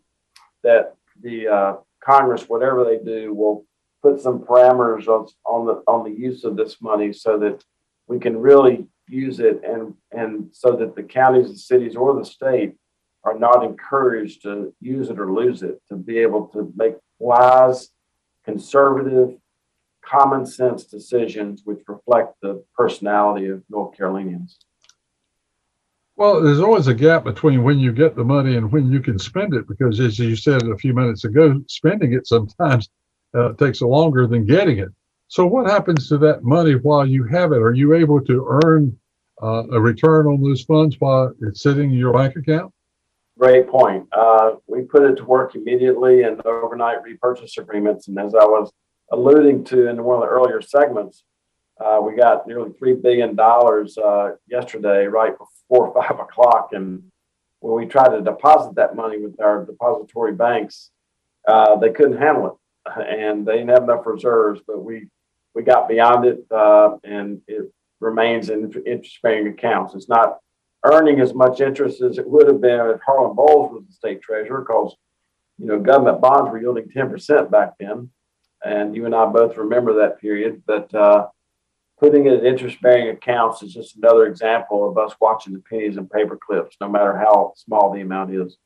that 0.63 0.97
the 1.23 1.49
uh, 1.49 1.77
Congress, 2.01 2.49
whatever 2.49 2.85
they 2.85 2.99
do, 2.99 3.33
will 3.33 3.65
put 4.03 4.21
some 4.21 4.41
parameters 4.41 5.07
on, 5.09 5.27
on 5.45 5.67
the 5.67 5.83
on 5.87 6.05
the 6.05 6.19
use 6.19 6.45
of 6.45 6.57
this 6.57 6.81
money 6.81 7.13
so 7.13 7.39
that 7.39 7.65
we 8.09 8.19
can 8.19 8.37
really 8.37 8.87
use 9.11 9.41
it 9.41 9.61
and 9.65 9.95
and 10.13 10.49
so 10.53 10.77
that 10.77 10.95
the 10.95 11.03
counties, 11.03 11.49
the 11.49 11.59
cities, 11.59 11.97
or 11.97 12.15
the 12.15 12.25
state 12.25 12.75
are 13.25 13.39
not 13.39 13.65
encouraged 13.65 14.43
to 14.43 14.73
use 14.81 15.11
it 15.11 15.19
or 15.19 15.33
lose 15.33 15.63
it, 15.63 15.81
to 15.89 15.97
be 15.97 16.19
able 16.19 16.47
to 16.49 16.73
make 16.77 16.95
wise, 17.19 17.91
conservative, 18.45 19.37
common 20.03 20.47
sense 20.47 20.85
decisions 20.85 21.63
which 21.65 21.81
reflect 21.87 22.35
the 22.41 22.65
personality 22.75 23.49
of 23.49 23.63
North 23.69 23.97
Carolinians. 23.97 24.59
Well, 26.17 26.43
there's 26.43 26.61
always 26.61 26.87
a 26.87 26.95
gap 26.95 27.25
between 27.25 27.63
when 27.63 27.79
you 27.79 27.93
get 27.93 28.15
the 28.15 28.25
money 28.25 28.57
and 28.57 28.71
when 28.71 28.91
you 28.91 29.01
can 29.01 29.19
spend 29.19 29.55
it, 29.55 29.67
because 29.69 30.01
as 30.01 30.19
you 30.19 30.37
said 30.37 30.63
a 30.63 30.77
few 30.77 30.95
minutes 30.95 31.25
ago, 31.25 31.63
spending 31.67 32.13
it 32.13 32.27
sometimes 32.27 32.91
uh, 33.35 33.53
takes 33.55 33.81
longer 33.81 34.27
than 34.27 34.45
getting 34.45 34.79
it. 34.79 34.91
So, 35.31 35.47
what 35.47 35.71
happens 35.71 36.09
to 36.09 36.19
that 36.19 36.43
money 36.43 36.75
while 36.75 37.07
you 37.07 37.23
have 37.23 37.53
it? 37.53 37.63
Are 37.63 37.73
you 37.73 37.95
able 37.95 38.21
to 38.23 38.61
earn 38.65 38.99
uh, 39.41 39.63
a 39.71 39.81
return 39.81 40.27
on 40.27 40.43
those 40.43 40.63
funds 40.63 40.97
while 40.99 41.33
it's 41.41 41.63
sitting 41.63 41.93
in 41.93 41.97
your 41.97 42.13
bank 42.13 42.35
account? 42.35 42.75
Great 43.39 43.69
point. 43.69 44.09
Uh, 44.11 44.57
we 44.67 44.83
put 44.83 45.05
it 45.05 45.15
to 45.19 45.25
work 45.25 45.55
immediately 45.55 46.25
in 46.25 46.41
overnight 46.45 47.05
repurchase 47.05 47.59
agreements. 47.59 48.09
And 48.09 48.19
as 48.19 48.35
I 48.35 48.43
was 48.43 48.73
alluding 49.13 49.63
to 49.67 49.87
in 49.87 50.03
one 50.03 50.17
of 50.17 50.23
the 50.23 50.27
earlier 50.27 50.61
segments, 50.61 51.23
uh, 51.81 52.01
we 52.03 52.17
got 52.17 52.49
nearly 52.49 52.71
$3 52.71 53.01
billion 53.01 53.39
uh, 53.39 54.31
yesterday, 54.49 55.07
right 55.07 55.33
before 55.39 55.95
five 56.03 56.19
o'clock. 56.19 56.71
And 56.73 57.05
when 57.61 57.77
we 57.77 57.87
tried 57.87 58.17
to 58.17 58.21
deposit 58.21 58.75
that 58.75 58.97
money 58.97 59.19
with 59.19 59.41
our 59.41 59.65
depository 59.65 60.35
banks, 60.35 60.91
uh, 61.47 61.77
they 61.77 61.91
couldn't 61.91 62.19
handle 62.19 62.49
it 62.49 62.55
and 62.97 63.47
they 63.47 63.59
didn't 63.59 63.71
have 63.71 63.85
enough 63.85 64.07
reserves, 64.07 64.61
but 64.67 64.83
we, 64.83 65.07
we 65.61 65.65
got 65.65 65.89
beyond 65.89 66.25
it 66.25 66.39
uh, 66.51 66.97
and 67.05 67.43
it 67.47 67.71
remains 68.01 68.49
in 68.49 68.73
interest-bearing 68.87 69.49
accounts. 69.49 69.95
It's 69.95 70.09
not 70.09 70.39
earning 70.87 71.21
as 71.21 71.35
much 71.35 71.61
interest 71.61 72.01
as 72.01 72.17
it 72.17 72.27
would 72.27 72.47
have 72.47 72.63
been 72.63 72.81
if 72.87 73.01
Harlan 73.05 73.37
Boyles 73.37 73.71
was 73.71 73.85
the 73.87 73.93
state 73.93 74.23
treasurer, 74.23 74.63
because 74.63 74.97
you 75.59 75.67
know 75.67 75.79
government 75.79 76.23
bonds 76.23 76.51
were 76.51 76.59
yielding 76.59 76.89
10% 76.89 77.51
back 77.51 77.75
then, 77.79 78.09
and 78.65 78.97
you 78.97 79.05
and 79.05 79.15
I 79.15 79.27
both 79.27 79.59
remember 79.59 79.93
that 79.99 80.19
period. 80.19 80.63
But 80.67 80.95
uh, 80.95 81.27
putting 81.99 82.25
it 82.25 82.33
in 82.33 82.47
interest-bearing 82.47 83.11
accounts 83.11 83.63
is 83.63 83.75
just 83.75 83.97
another 83.97 84.27
example 84.29 84.89
of 84.89 84.97
us 84.97 85.15
watching 85.21 85.53
the 85.53 85.63
pennies 85.69 85.99
and 85.99 86.11
paper 86.11 86.39
clips, 86.43 86.79
no 86.81 86.89
matter 86.89 87.19
how 87.19 87.53
small 87.57 87.93
the 87.93 88.01
amount 88.01 88.35
is. 88.35 88.57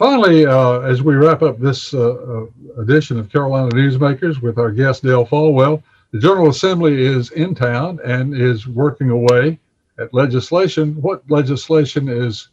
Finally, 0.00 0.46
uh, 0.46 0.80
as 0.80 1.02
we 1.02 1.14
wrap 1.14 1.42
up 1.42 1.60
this 1.60 1.92
uh, 1.92 2.14
uh 2.14 2.80
edition 2.80 3.18
of 3.18 3.30
Carolina 3.30 3.68
Newsmakers 3.68 4.40
with 4.40 4.56
our 4.56 4.70
guest 4.70 5.02
Dale 5.02 5.26
Folwell, 5.26 5.82
the 6.12 6.18
General 6.18 6.48
Assembly 6.48 7.04
is 7.04 7.30
in 7.32 7.54
town 7.54 8.00
and 8.02 8.34
is 8.34 8.66
working 8.66 9.10
away 9.10 9.58
at 9.98 10.14
legislation. 10.14 10.94
What 11.02 11.22
legislation 11.30 12.08
is 12.08 12.48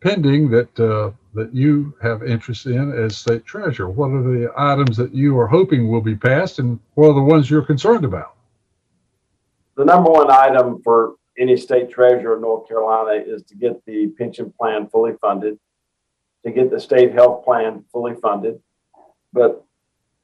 pending 0.00 0.48
that 0.48 0.80
uh, 0.80 1.10
that 1.34 1.54
you 1.54 1.92
have 2.00 2.22
interest 2.22 2.64
in 2.64 2.90
as 2.92 3.18
state 3.18 3.44
treasurer? 3.44 3.90
What 3.90 4.08
are 4.08 4.22
the 4.22 4.50
items 4.56 4.96
that 4.96 5.14
you 5.14 5.38
are 5.38 5.46
hoping 5.46 5.90
will 5.90 6.00
be 6.00 6.16
passed, 6.16 6.58
and 6.58 6.80
what 6.94 7.10
are 7.10 7.14
the 7.14 7.20
ones 7.20 7.50
you're 7.50 7.60
concerned 7.60 8.06
about? 8.06 8.34
The 9.76 9.84
number 9.84 10.10
one 10.10 10.30
item 10.30 10.80
for 10.82 11.16
any 11.38 11.58
state 11.58 11.90
treasurer 11.90 12.36
in 12.36 12.40
North 12.40 12.66
Carolina 12.66 13.22
is 13.22 13.42
to 13.42 13.54
get 13.54 13.84
the 13.84 14.06
pension 14.16 14.50
plan 14.58 14.88
fully 14.88 15.12
funded, 15.20 15.58
to 16.44 16.52
get 16.52 16.70
the 16.70 16.80
state 16.80 17.12
health 17.12 17.44
plan 17.44 17.84
fully 17.92 18.14
funded. 18.14 18.60
But 19.32 19.64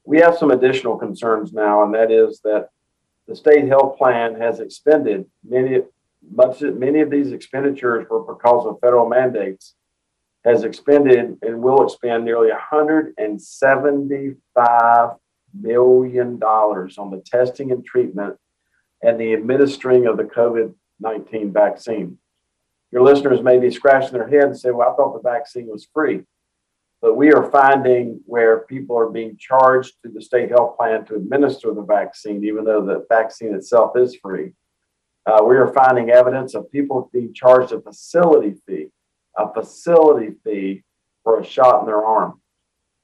we 0.05 0.19
have 0.19 0.37
some 0.37 0.51
additional 0.51 0.97
concerns 0.97 1.53
now, 1.53 1.83
and 1.83 1.93
that 1.93 2.11
is 2.11 2.41
that 2.43 2.69
the 3.27 3.35
state 3.35 3.67
health 3.67 3.97
plan 3.97 4.35
has 4.35 4.59
expended 4.59 5.25
many 5.43 5.81
much 6.31 6.61
many 6.61 7.01
of 7.01 7.11
these 7.11 7.31
expenditures 7.31 8.07
were 8.09 8.21
because 8.21 8.65
of 8.65 8.79
federal 8.79 9.07
mandates 9.07 9.75
has 10.43 10.63
expended 10.63 11.37
and 11.41 11.61
will 11.61 11.83
expend 11.83 12.25
nearly 12.25 12.49
175 12.49 15.09
million 15.59 16.39
dollars 16.39 16.97
on 16.97 17.11
the 17.11 17.21
testing 17.21 17.71
and 17.71 17.85
treatment 17.85 18.35
and 19.01 19.19
the 19.19 19.33
administering 19.33 20.07
of 20.07 20.15
the 20.17 20.23
COVID-19 20.23 21.51
vaccine. 21.51 22.17
Your 22.95 23.03
listeners 23.03 23.41
may 23.41 23.59
be 23.59 23.69
scratching 23.71 24.13
their 24.13 24.29
head 24.29 24.45
and 24.45 24.57
say, 24.57 24.71
"Well, 24.71 24.89
I 24.89 24.95
thought 24.95 25.21
the 25.21 25.29
vaccine 25.29 25.67
was 25.67 25.85
free." 25.93 26.23
But 27.01 27.15
we 27.15 27.33
are 27.33 27.51
finding 27.51 28.21
where 28.25 28.61
people 28.61 28.97
are 28.97 29.09
being 29.09 29.35
charged 29.37 30.01
to 30.01 30.09
the 30.09 30.21
state 30.21 30.49
health 30.49 30.77
plan 30.77 31.03
to 31.07 31.15
administer 31.15 31.73
the 31.73 31.81
vaccine, 31.81 32.41
even 32.45 32.63
though 32.63 32.85
the 32.85 33.05
vaccine 33.09 33.53
itself 33.53 33.97
is 33.97 34.15
free. 34.15 34.53
Uh, 35.25 35.43
we 35.43 35.57
are 35.57 35.73
finding 35.73 36.09
evidence 36.09 36.55
of 36.55 36.71
people 36.71 37.09
being 37.11 37.33
charged 37.33 37.73
a 37.73 37.81
facility 37.81 38.55
fee, 38.65 38.87
a 39.37 39.53
facility 39.53 40.33
fee 40.45 40.85
for 41.25 41.41
a 41.41 41.43
shot 41.43 41.81
in 41.81 41.87
their 41.87 42.05
arm. 42.05 42.41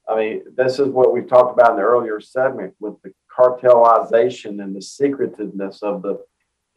I 0.08 0.16
mean, 0.16 0.44
this 0.56 0.80
is 0.80 0.88
what 0.88 1.12
we've 1.12 1.28
talked 1.28 1.52
about 1.52 1.72
in 1.72 1.76
the 1.76 1.84
earlier 1.84 2.22
segment 2.22 2.76
with 2.80 2.96
the 3.02 3.12
cartelization 3.30 4.64
and 4.64 4.74
the 4.74 4.82
secretiveness 4.82 5.84
of 5.84 6.02
the 6.02 6.24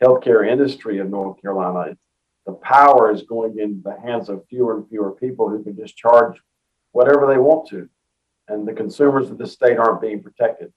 healthcare 0.03 0.45
industry 0.45 0.99
of 0.99 1.11
North 1.11 1.41
Carolina. 1.41 1.97
The 2.47 2.53
power 2.53 3.11
is 3.11 3.23
going 3.23 3.59
into 3.59 3.83
the 3.83 3.99
hands 4.01 4.29
of 4.29 4.47
fewer 4.49 4.77
and 4.77 4.89
fewer 4.89 5.13
people 5.13 5.49
who 5.49 5.65
can 5.65 5.77
just 5.77 5.97
charge 5.97 6.37
whatever 6.93 7.27
they 7.27 7.39
want 7.39 7.69
to. 7.71 7.89
And 8.49 8.69
the 8.69 8.75
consumers 8.75 9.31
of 9.31 9.39
the 9.39 9.47
state 9.47 9.79
aren't 9.79 10.03
being 10.03 10.23
protected. 10.23 10.73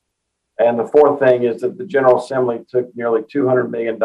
And 0.59 0.79
the 0.79 0.87
fourth 0.87 1.19
thing 1.19 1.43
is 1.43 1.61
that 1.61 1.77
the 1.77 1.85
General 1.85 2.17
Assembly 2.17 2.61
took 2.69 2.95
nearly 2.95 3.21
$200 3.21 3.69
million 3.69 3.99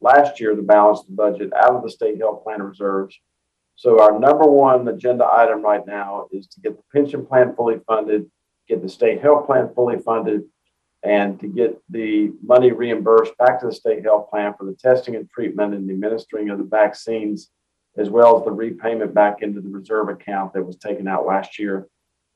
last 0.00 0.40
year 0.40 0.54
to 0.54 0.62
balance 0.62 1.02
the 1.02 1.12
budget 1.12 1.52
out 1.54 1.74
of 1.74 1.82
the 1.82 1.90
state 1.90 2.18
health 2.18 2.44
plan 2.44 2.62
reserves 2.62 3.18
So 3.74 4.00
our 4.00 4.18
number 4.18 4.44
one 4.44 4.86
agenda 4.88 5.26
item 5.26 5.62
right 5.62 5.84
now 5.86 6.28
is 6.32 6.46
to 6.48 6.60
get 6.60 6.76
the 6.76 6.82
pension 6.92 7.26
plan 7.26 7.54
fully 7.56 7.80
funded, 7.86 8.30
get 8.68 8.82
the 8.82 8.88
state 8.88 9.20
health 9.20 9.46
plan 9.46 9.70
fully 9.74 9.98
funded, 9.98 10.42
and 11.04 11.38
to 11.40 11.46
get 11.46 11.80
the 11.88 12.32
money 12.42 12.72
reimbursed 12.72 13.36
back 13.38 13.60
to 13.60 13.66
the 13.66 13.72
state 13.72 14.02
health 14.02 14.30
plan 14.30 14.54
for 14.58 14.64
the 14.64 14.74
testing 14.74 15.14
and 15.16 15.30
treatment 15.30 15.74
and 15.74 15.88
the 15.88 15.92
administering 15.92 16.50
of 16.50 16.58
the 16.58 16.64
vaccines, 16.64 17.50
as 17.96 18.10
well 18.10 18.38
as 18.38 18.44
the 18.44 18.50
repayment 18.50 19.14
back 19.14 19.42
into 19.42 19.60
the 19.60 19.68
reserve 19.68 20.08
account 20.08 20.52
that 20.52 20.64
was 20.64 20.76
taken 20.76 21.06
out 21.06 21.26
last 21.26 21.58
year. 21.58 21.86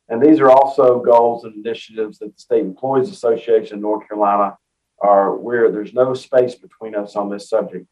And 0.08 0.22
these 0.22 0.40
are 0.40 0.50
also 0.50 1.00
goals 1.00 1.44
and 1.44 1.54
initiatives 1.54 2.18
that 2.18 2.34
the 2.34 2.40
State 2.40 2.60
Employees 2.60 3.10
Association 3.10 3.76
of 3.76 3.82
North 3.82 4.06
Carolina 4.06 4.56
are 5.00 5.34
where 5.34 5.70
there's 5.70 5.94
no 5.94 6.14
space 6.14 6.54
between 6.54 6.94
us 6.94 7.16
on 7.16 7.28
this 7.28 7.48
subject, 7.48 7.86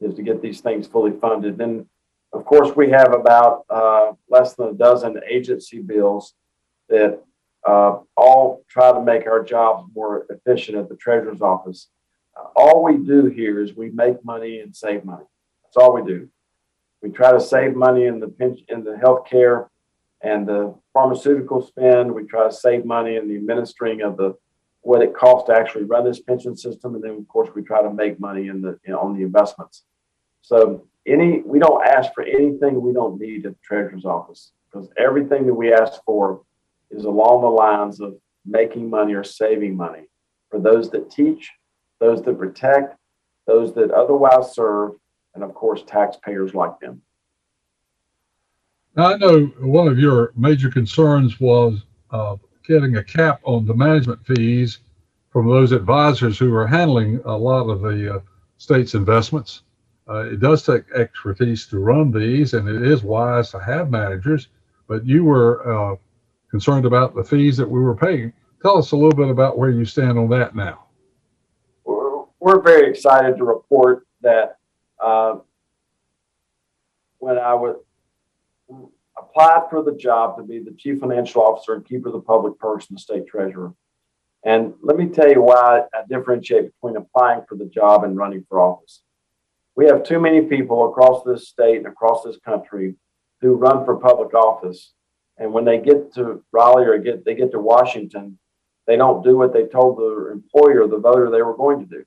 is 0.00 0.14
to 0.14 0.22
get 0.22 0.40
these 0.40 0.60
things 0.60 0.86
fully 0.86 1.12
funded. 1.20 1.58
Then 1.58 1.86
of 2.32 2.44
course, 2.44 2.76
we 2.76 2.90
have 2.90 3.14
about 3.14 3.64
uh, 3.70 4.12
less 4.28 4.54
than 4.54 4.68
a 4.68 4.74
dozen 4.74 5.20
agency 5.28 5.80
bills 5.80 6.34
that 6.88 7.22
uh, 7.68 8.00
all 8.16 8.64
try 8.66 8.90
to 8.92 9.02
make 9.02 9.26
our 9.26 9.44
jobs 9.44 9.84
more 9.94 10.26
efficient 10.30 10.78
at 10.78 10.88
the 10.88 10.96
treasurer's 10.96 11.42
office. 11.42 11.88
Uh, 12.34 12.46
all 12.56 12.82
we 12.82 12.96
do 12.96 13.26
here 13.26 13.60
is 13.60 13.76
we 13.76 13.90
make 13.90 14.24
money 14.24 14.60
and 14.60 14.74
save 14.74 15.04
money. 15.04 15.26
That's 15.62 15.76
all 15.76 15.92
we 15.92 16.02
do. 16.02 16.30
We 17.02 17.10
try 17.10 17.30
to 17.30 17.40
save 17.40 17.76
money 17.76 18.06
in 18.06 18.20
the 18.20 18.28
pension, 18.28 18.64
in 18.70 18.84
the 18.84 18.92
healthcare 18.92 19.68
and 20.22 20.48
the 20.48 20.74
pharmaceutical 20.94 21.60
spend. 21.60 22.14
We 22.14 22.24
try 22.24 22.44
to 22.44 22.52
save 22.52 22.86
money 22.86 23.16
in 23.16 23.28
the 23.28 23.36
administering 23.36 24.00
of 24.00 24.16
the 24.16 24.34
what 24.80 25.02
it 25.02 25.14
costs 25.14 25.48
to 25.48 25.54
actually 25.54 25.84
run 25.84 26.04
this 26.04 26.20
pension 26.20 26.56
system, 26.56 26.94
and 26.94 27.04
then 27.04 27.10
of 27.10 27.28
course 27.28 27.50
we 27.54 27.62
try 27.62 27.82
to 27.82 27.92
make 27.92 28.18
money 28.18 28.48
in 28.48 28.62
the 28.62 28.78
on 28.94 29.14
the 29.14 29.22
investments. 29.22 29.84
So 30.40 30.86
any 31.06 31.42
we 31.42 31.58
don't 31.58 31.86
ask 31.86 32.14
for 32.14 32.24
anything 32.24 32.80
we 32.80 32.94
don't 32.94 33.20
need 33.20 33.44
at 33.44 33.52
the 33.52 33.58
treasurer's 33.62 34.06
office 34.06 34.52
because 34.64 34.88
everything 34.96 35.46
that 35.46 35.54
we 35.54 35.72
ask 35.72 36.02
for 36.06 36.42
is 36.90 37.04
along 37.04 37.42
the 37.42 37.48
lines 37.48 38.00
of 38.00 38.16
making 38.44 38.88
money 38.88 39.14
or 39.14 39.24
saving 39.24 39.76
money 39.76 40.08
for 40.50 40.58
those 40.58 40.90
that 40.90 41.10
teach, 41.10 41.50
those 42.00 42.22
that 42.22 42.38
protect, 42.38 42.96
those 43.46 43.74
that 43.74 43.90
otherwise 43.90 44.54
serve, 44.54 44.92
and 45.34 45.44
of 45.44 45.54
course 45.54 45.82
taxpayers 45.86 46.54
like 46.54 46.78
them. 46.80 47.02
Now, 48.96 49.14
I 49.14 49.16
know 49.16 49.46
one 49.60 49.86
of 49.86 49.98
your 49.98 50.32
major 50.36 50.70
concerns 50.70 51.38
was 51.38 51.84
uh, 52.10 52.36
getting 52.66 52.96
a 52.96 53.04
cap 53.04 53.40
on 53.44 53.66
the 53.66 53.74
management 53.74 54.26
fees 54.26 54.80
from 55.30 55.48
those 55.48 55.72
advisors 55.72 56.38
who 56.38 56.54
are 56.54 56.66
handling 56.66 57.20
a 57.24 57.36
lot 57.36 57.68
of 57.68 57.82
the 57.82 58.16
uh, 58.16 58.20
state's 58.56 58.94
investments. 58.94 59.62
Uh, 60.08 60.24
it 60.24 60.40
does 60.40 60.64
take 60.64 60.90
expertise 60.94 61.66
to 61.66 61.78
run 61.78 62.10
these, 62.10 62.54
and 62.54 62.66
it 62.68 62.82
is 62.82 63.02
wise 63.02 63.50
to 63.50 63.60
have 63.60 63.90
managers. 63.90 64.48
But 64.88 65.04
you 65.04 65.24
were 65.24 65.92
uh, 65.92 65.96
concerned 66.50 66.86
about 66.86 67.14
the 67.14 67.24
fees 67.24 67.56
that 67.56 67.68
we 67.68 67.80
were 67.80 67.94
paying. 67.94 68.32
Tell 68.62 68.78
us 68.78 68.92
a 68.92 68.96
little 68.96 69.14
bit 69.14 69.28
about 69.28 69.58
where 69.58 69.70
you 69.70 69.84
stand 69.84 70.18
on 70.18 70.28
that 70.30 70.54
now. 70.54 70.84
We're, 71.84 72.62
very 72.62 72.90
excited 72.90 73.36
to 73.36 73.44
report 73.44 74.06
that 74.22 74.56
uh, 75.02 75.36
when 77.18 77.36
I 77.38 77.52
was 77.54 77.76
applied 79.18 79.68
for 79.68 79.82
the 79.82 79.94
job 79.94 80.38
to 80.38 80.42
be 80.42 80.58
the 80.58 80.74
chief 80.78 81.00
financial 81.00 81.42
officer 81.42 81.74
and 81.74 81.84
keeper 81.84 82.08
of 82.08 82.14
the 82.14 82.20
public 82.20 82.58
purse 82.58 82.88
and 82.88 82.96
the 82.96 83.02
state 83.02 83.26
treasurer. 83.26 83.74
And 84.44 84.72
let 84.82 84.96
me 84.96 85.08
tell 85.08 85.30
you 85.30 85.42
why 85.42 85.82
I 85.92 86.02
differentiate 86.08 86.72
between 86.72 86.96
applying 86.96 87.42
for 87.48 87.56
the 87.56 87.66
job 87.66 88.04
and 88.04 88.16
running 88.16 88.46
for 88.48 88.60
office 88.60 89.02
we 89.78 89.86
have 89.86 90.02
too 90.02 90.18
many 90.18 90.40
people 90.40 90.90
across 90.90 91.22
this 91.22 91.46
state 91.46 91.76
and 91.76 91.86
across 91.86 92.24
this 92.24 92.36
country 92.44 92.96
who 93.40 93.54
run 93.54 93.84
for 93.84 93.94
public 93.94 94.34
office. 94.34 94.92
And 95.38 95.52
when 95.52 95.64
they 95.64 95.78
get 95.78 96.12
to 96.14 96.42
Raleigh 96.52 96.86
or 96.86 96.98
get 96.98 97.24
they 97.24 97.34
get 97.34 97.52
to 97.52 97.60
Washington, 97.60 98.38
they 98.86 98.96
don't 98.96 99.22
do 99.22 99.36
what 99.36 99.52
they 99.52 99.66
told 99.66 99.98
the 99.98 100.30
employer, 100.32 100.86
the 100.88 100.98
voter, 100.98 101.30
they 101.30 101.42
were 101.42 101.56
going 101.56 101.80
to 101.80 101.86
do. 101.86 102.04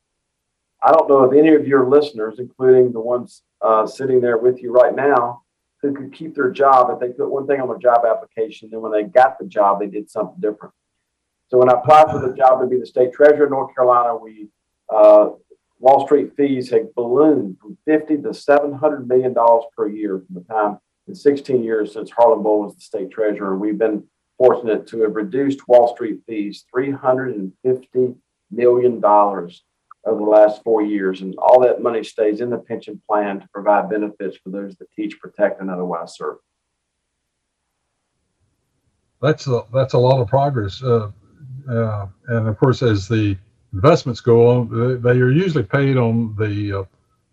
I 0.84 0.92
don't 0.92 1.08
know 1.08 1.24
if 1.24 1.38
any 1.38 1.54
of 1.54 1.68
your 1.68 1.88
listeners, 1.88 2.40
including 2.40 2.92
the 2.92 3.00
ones 3.00 3.44
uh, 3.62 3.86
sitting 3.86 4.20
there 4.20 4.38
with 4.38 4.62
you 4.62 4.72
right 4.72 4.96
now, 4.96 5.44
who 5.82 5.94
could 5.94 6.14
keep 6.14 6.36
their 6.36 6.50
job 6.50 6.90
if 6.92 7.00
they 7.00 7.16
put 7.16 7.30
one 7.30 7.48
thing 7.48 7.62
on 7.62 7.68
their 7.68 7.78
job 7.78 8.04
application, 8.06 8.70
then 8.72 8.82
when 8.82 8.92
they 8.92 9.04
got 9.04 9.38
the 9.40 9.46
job, 9.46 9.80
they 9.80 9.88
did 9.88 10.10
something 10.10 10.40
different. 10.40 10.74
So 11.50 11.58
when 11.58 11.70
I 11.70 11.74
applied 11.74 12.12
for 12.12 12.20
the 12.20 12.36
job 12.36 12.62
to 12.62 12.68
be 12.68 12.80
the 12.80 12.86
state 12.86 13.14
treasurer 13.14 13.46
of 13.46 13.52
North 13.52 13.76
Carolina, 13.76 14.16
we 14.16 14.48
uh, 14.90 15.30
Wall 15.80 16.06
Street 16.06 16.36
fees 16.36 16.70
had 16.70 16.94
ballooned 16.96 17.58
from 17.60 17.78
50 17.86 18.18
to 18.24 18.34
700 18.34 19.08
million 19.08 19.34
dollars 19.34 19.66
per 19.76 19.88
year 19.88 20.24
from 20.26 20.36
the 20.36 20.42
time 20.42 20.80
in 21.08 21.16
16 21.16 21.64
years 21.64 21.94
since 21.94 22.12
Harlan 22.12 22.44
Boyles 22.44 22.68
was 22.68 22.76
the 22.76 22.82
state 22.82 23.12
treasurer. 23.12 23.58
We've 23.58 23.78
been 23.78 24.04
fortunate 24.38 24.88
to 24.88 25.02
have 25.02 25.16
reduced 25.16 25.68
Wall 25.68 25.94
Street 25.96 26.22
fees 26.28 26.66
350 26.74 28.16
million 28.52 29.00
dollars 29.00 29.64
over 30.06 30.18
the 30.18 30.30
last 30.30 30.64
four 30.64 30.82
years, 30.82 31.22
and 31.22 31.36
all 31.38 31.62
that 31.62 31.82
money 31.82 32.04
stays 32.04 32.42
in 32.42 32.50
the 32.50 32.58
pension 32.58 33.00
plan 33.08 33.40
to 33.40 33.48
provide 33.54 33.90
benefits 33.90 34.38
for 34.44 34.50
those 34.50 34.76
that 34.78 34.92
teach, 34.94 35.20
protect, 35.20 35.62
and 35.62 35.70
otherwise 35.70 36.18
serve. 36.18 36.38
That's 39.22 39.46
a, 39.46 39.64
that's 39.72 39.94
a 39.94 40.00
lot 40.00 40.20
of 40.20 40.28
progress, 40.28 40.82
uh, 40.82 41.12
uh, 41.70 42.08
and 42.30 42.48
of 42.48 42.58
course, 42.58 42.82
as 42.82 43.08
the 43.08 43.38
investments 43.74 44.22
go 44.22 44.48
on, 44.48 45.02
they 45.02 45.12
are 45.12 45.30
usually 45.30 45.64
paid 45.64 45.98
on 45.98 46.36
the, 46.36 46.80
uh, 46.80 46.84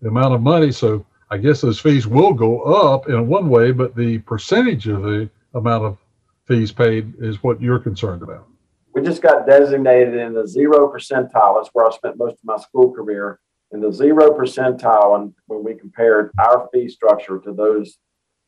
the 0.03 0.09
amount 0.09 0.35
of 0.35 0.43
money. 0.43 0.71
So 0.71 1.07
I 1.31 1.37
guess 1.37 1.61
those 1.61 1.79
fees 1.79 2.07
will 2.07 2.33
go 2.33 2.63
up 2.63 3.09
in 3.09 3.29
one 3.29 3.49
way, 3.51 3.71
but 3.73 3.95
the 3.95 4.19
percentage 4.19 4.89
of 4.89 5.03
the 5.03 5.29
amount 5.55 5.85
of 5.85 5.99
fees 6.47 6.73
paid 6.73 7.15
is 7.19 7.43
what 7.43 7.61
you're 7.61 7.79
concerned 7.79 8.23
about. 8.23 8.47
We 8.95 9.03
just 9.03 9.23
got 9.23 9.47
designated 9.47 10.15
in 10.15 10.33
the 10.33 10.47
zero 10.47 10.91
percentile. 10.91 11.57
That's 11.57 11.69
where 11.73 11.87
I 11.87 11.91
spent 11.91 12.17
most 12.17 12.35
of 12.35 12.45
my 12.45 12.57
school 12.57 12.93
career 12.93 13.39
in 13.73 13.81
the 13.81 13.93
zero 13.93 14.31
percentile. 14.31 15.21
And 15.21 15.35
when 15.47 15.63
we 15.63 15.75
compared 15.75 16.31
our 16.41 16.69
fee 16.73 16.89
structure 16.89 17.39
to 17.39 17.53
those 17.53 17.99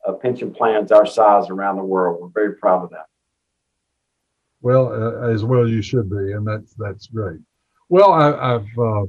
uh, 0.06 0.12
pension 0.12 0.52
plans 0.52 0.90
our 0.90 1.06
size 1.06 1.50
around 1.50 1.76
the 1.76 1.84
world, 1.84 2.20
we're 2.20 2.28
very 2.28 2.56
proud 2.56 2.82
of 2.82 2.90
that. 2.90 3.06
Well, 4.62 4.92
uh, 4.92 5.30
as 5.30 5.44
well 5.44 5.68
you 5.68 5.82
should 5.82 6.10
be, 6.10 6.32
and 6.32 6.46
that's 6.46 6.74
that's 6.74 7.06
great. 7.06 7.40
Well, 7.88 8.12
I, 8.12 8.52
have 8.52 8.66
uh, 8.78 9.04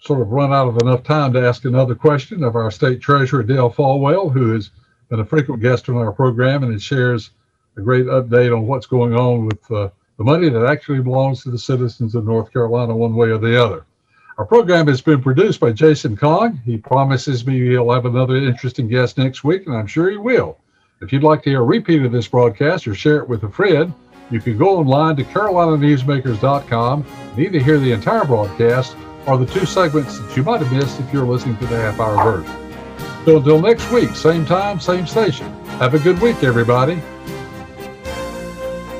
sort 0.00 0.20
of 0.20 0.30
run 0.30 0.52
out 0.52 0.68
of 0.68 0.76
enough 0.78 1.02
time 1.02 1.32
to 1.32 1.46
ask 1.46 1.64
another 1.64 1.94
question 1.94 2.44
of 2.44 2.56
our 2.56 2.70
state 2.70 3.00
treasurer, 3.00 3.42
Dale 3.42 3.70
Folwell, 3.70 4.30
who 4.30 4.52
has 4.52 4.70
been 5.08 5.20
a 5.20 5.24
frequent 5.24 5.62
guest 5.62 5.88
on 5.88 5.96
our 5.96 6.12
program 6.12 6.64
and 6.64 6.80
shares 6.80 7.30
a 7.76 7.80
great 7.80 8.06
update 8.06 8.56
on 8.56 8.66
what's 8.66 8.86
going 8.86 9.14
on 9.14 9.46
with 9.46 9.70
uh, 9.70 9.88
the 10.18 10.24
money 10.24 10.48
that 10.48 10.66
actually 10.66 11.00
belongs 11.00 11.42
to 11.42 11.50
the 11.50 11.58
citizens 11.58 12.14
of 12.14 12.24
North 12.24 12.52
Carolina, 12.52 12.96
one 12.96 13.14
way 13.14 13.28
or 13.28 13.38
the 13.38 13.62
other. 13.62 13.84
Our 14.38 14.44
program 14.44 14.86
has 14.88 15.00
been 15.00 15.22
produced 15.22 15.60
by 15.60 15.72
Jason 15.72 16.16
Kong. 16.16 16.60
He 16.64 16.76
promises 16.76 17.46
me 17.46 17.58
he'll 17.68 17.92
have 17.92 18.04
another 18.04 18.36
interesting 18.36 18.88
guest 18.88 19.16
next 19.18 19.44
week, 19.44 19.66
and 19.66 19.74
I'm 19.74 19.86
sure 19.86 20.10
he 20.10 20.18
will. 20.18 20.58
If 21.00 21.12
you'd 21.12 21.22
like 21.22 21.42
to 21.42 21.50
hear 21.50 21.60
a 21.60 21.64
repeat 21.64 22.02
of 22.02 22.12
this 22.12 22.28
broadcast 22.28 22.86
or 22.86 22.94
share 22.94 23.18
it 23.18 23.28
with 23.28 23.44
a 23.44 23.50
friend, 23.50 23.92
you 24.30 24.40
can 24.40 24.58
go 24.58 24.78
online 24.78 25.16
to 25.16 25.24
carolinanewsmakers.com 25.24 27.06
and 27.30 27.38
either 27.38 27.58
hear 27.58 27.78
the 27.78 27.92
entire 27.92 28.24
broadcast 28.24 28.96
or 29.26 29.38
the 29.38 29.46
two 29.46 29.66
segments 29.66 30.18
that 30.18 30.36
you 30.36 30.42
might 30.42 30.60
have 30.60 30.72
missed 30.72 31.00
if 31.00 31.12
you're 31.12 31.26
listening 31.26 31.56
to 31.58 31.66
the 31.66 31.76
half 31.76 32.00
hour 32.00 32.22
version. 32.22 32.66
So 33.24 33.38
until 33.38 33.60
next 33.60 33.90
week, 33.90 34.14
same 34.14 34.46
time, 34.46 34.78
same 34.78 35.06
station. 35.06 35.52
Have 35.78 35.94
a 35.94 35.98
good 35.98 36.20
week, 36.20 36.44
everybody. 36.44 37.02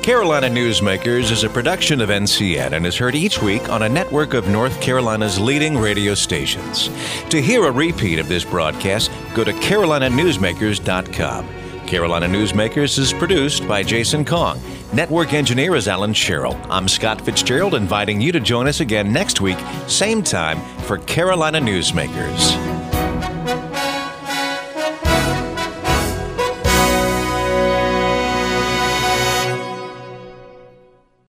Carolina 0.07 0.47
Newsmakers 0.47 1.31
is 1.31 1.43
a 1.43 1.49
production 1.49 1.99
of 1.99 2.07
NCN 2.07 2.71
and 2.71 2.85
is 2.85 2.95
heard 2.95 3.13
each 3.13 3.41
week 3.41 3.67
on 3.67 3.83
a 3.83 3.89
network 3.89 4.33
of 4.33 4.47
North 4.47 4.79
Carolina's 4.79 5.37
leading 5.37 5.77
radio 5.77 6.13
stations. 6.13 6.89
To 7.29 7.41
hear 7.41 7.65
a 7.65 7.71
repeat 7.71 8.17
of 8.17 8.29
this 8.29 8.45
broadcast, 8.45 9.11
go 9.33 9.43
to 9.43 9.51
carolinanewsmakers.com. 9.51 11.49
Carolina 11.87 12.25
Newsmakers 12.25 12.97
is 12.97 13.11
produced 13.11 13.67
by 13.67 13.83
Jason 13.83 14.23
Kong. 14.23 14.61
Network 14.93 15.33
engineer 15.33 15.75
is 15.75 15.89
Alan 15.89 16.13
Sherrill. 16.13 16.57
I'm 16.69 16.87
Scott 16.87 17.19
Fitzgerald, 17.19 17.75
inviting 17.75 18.21
you 18.21 18.31
to 18.31 18.39
join 18.39 18.67
us 18.67 18.79
again 18.79 19.11
next 19.11 19.41
week, 19.41 19.57
same 19.87 20.23
time, 20.23 20.61
for 20.83 20.97
Carolina 20.99 21.59
Newsmakers. 21.59 22.86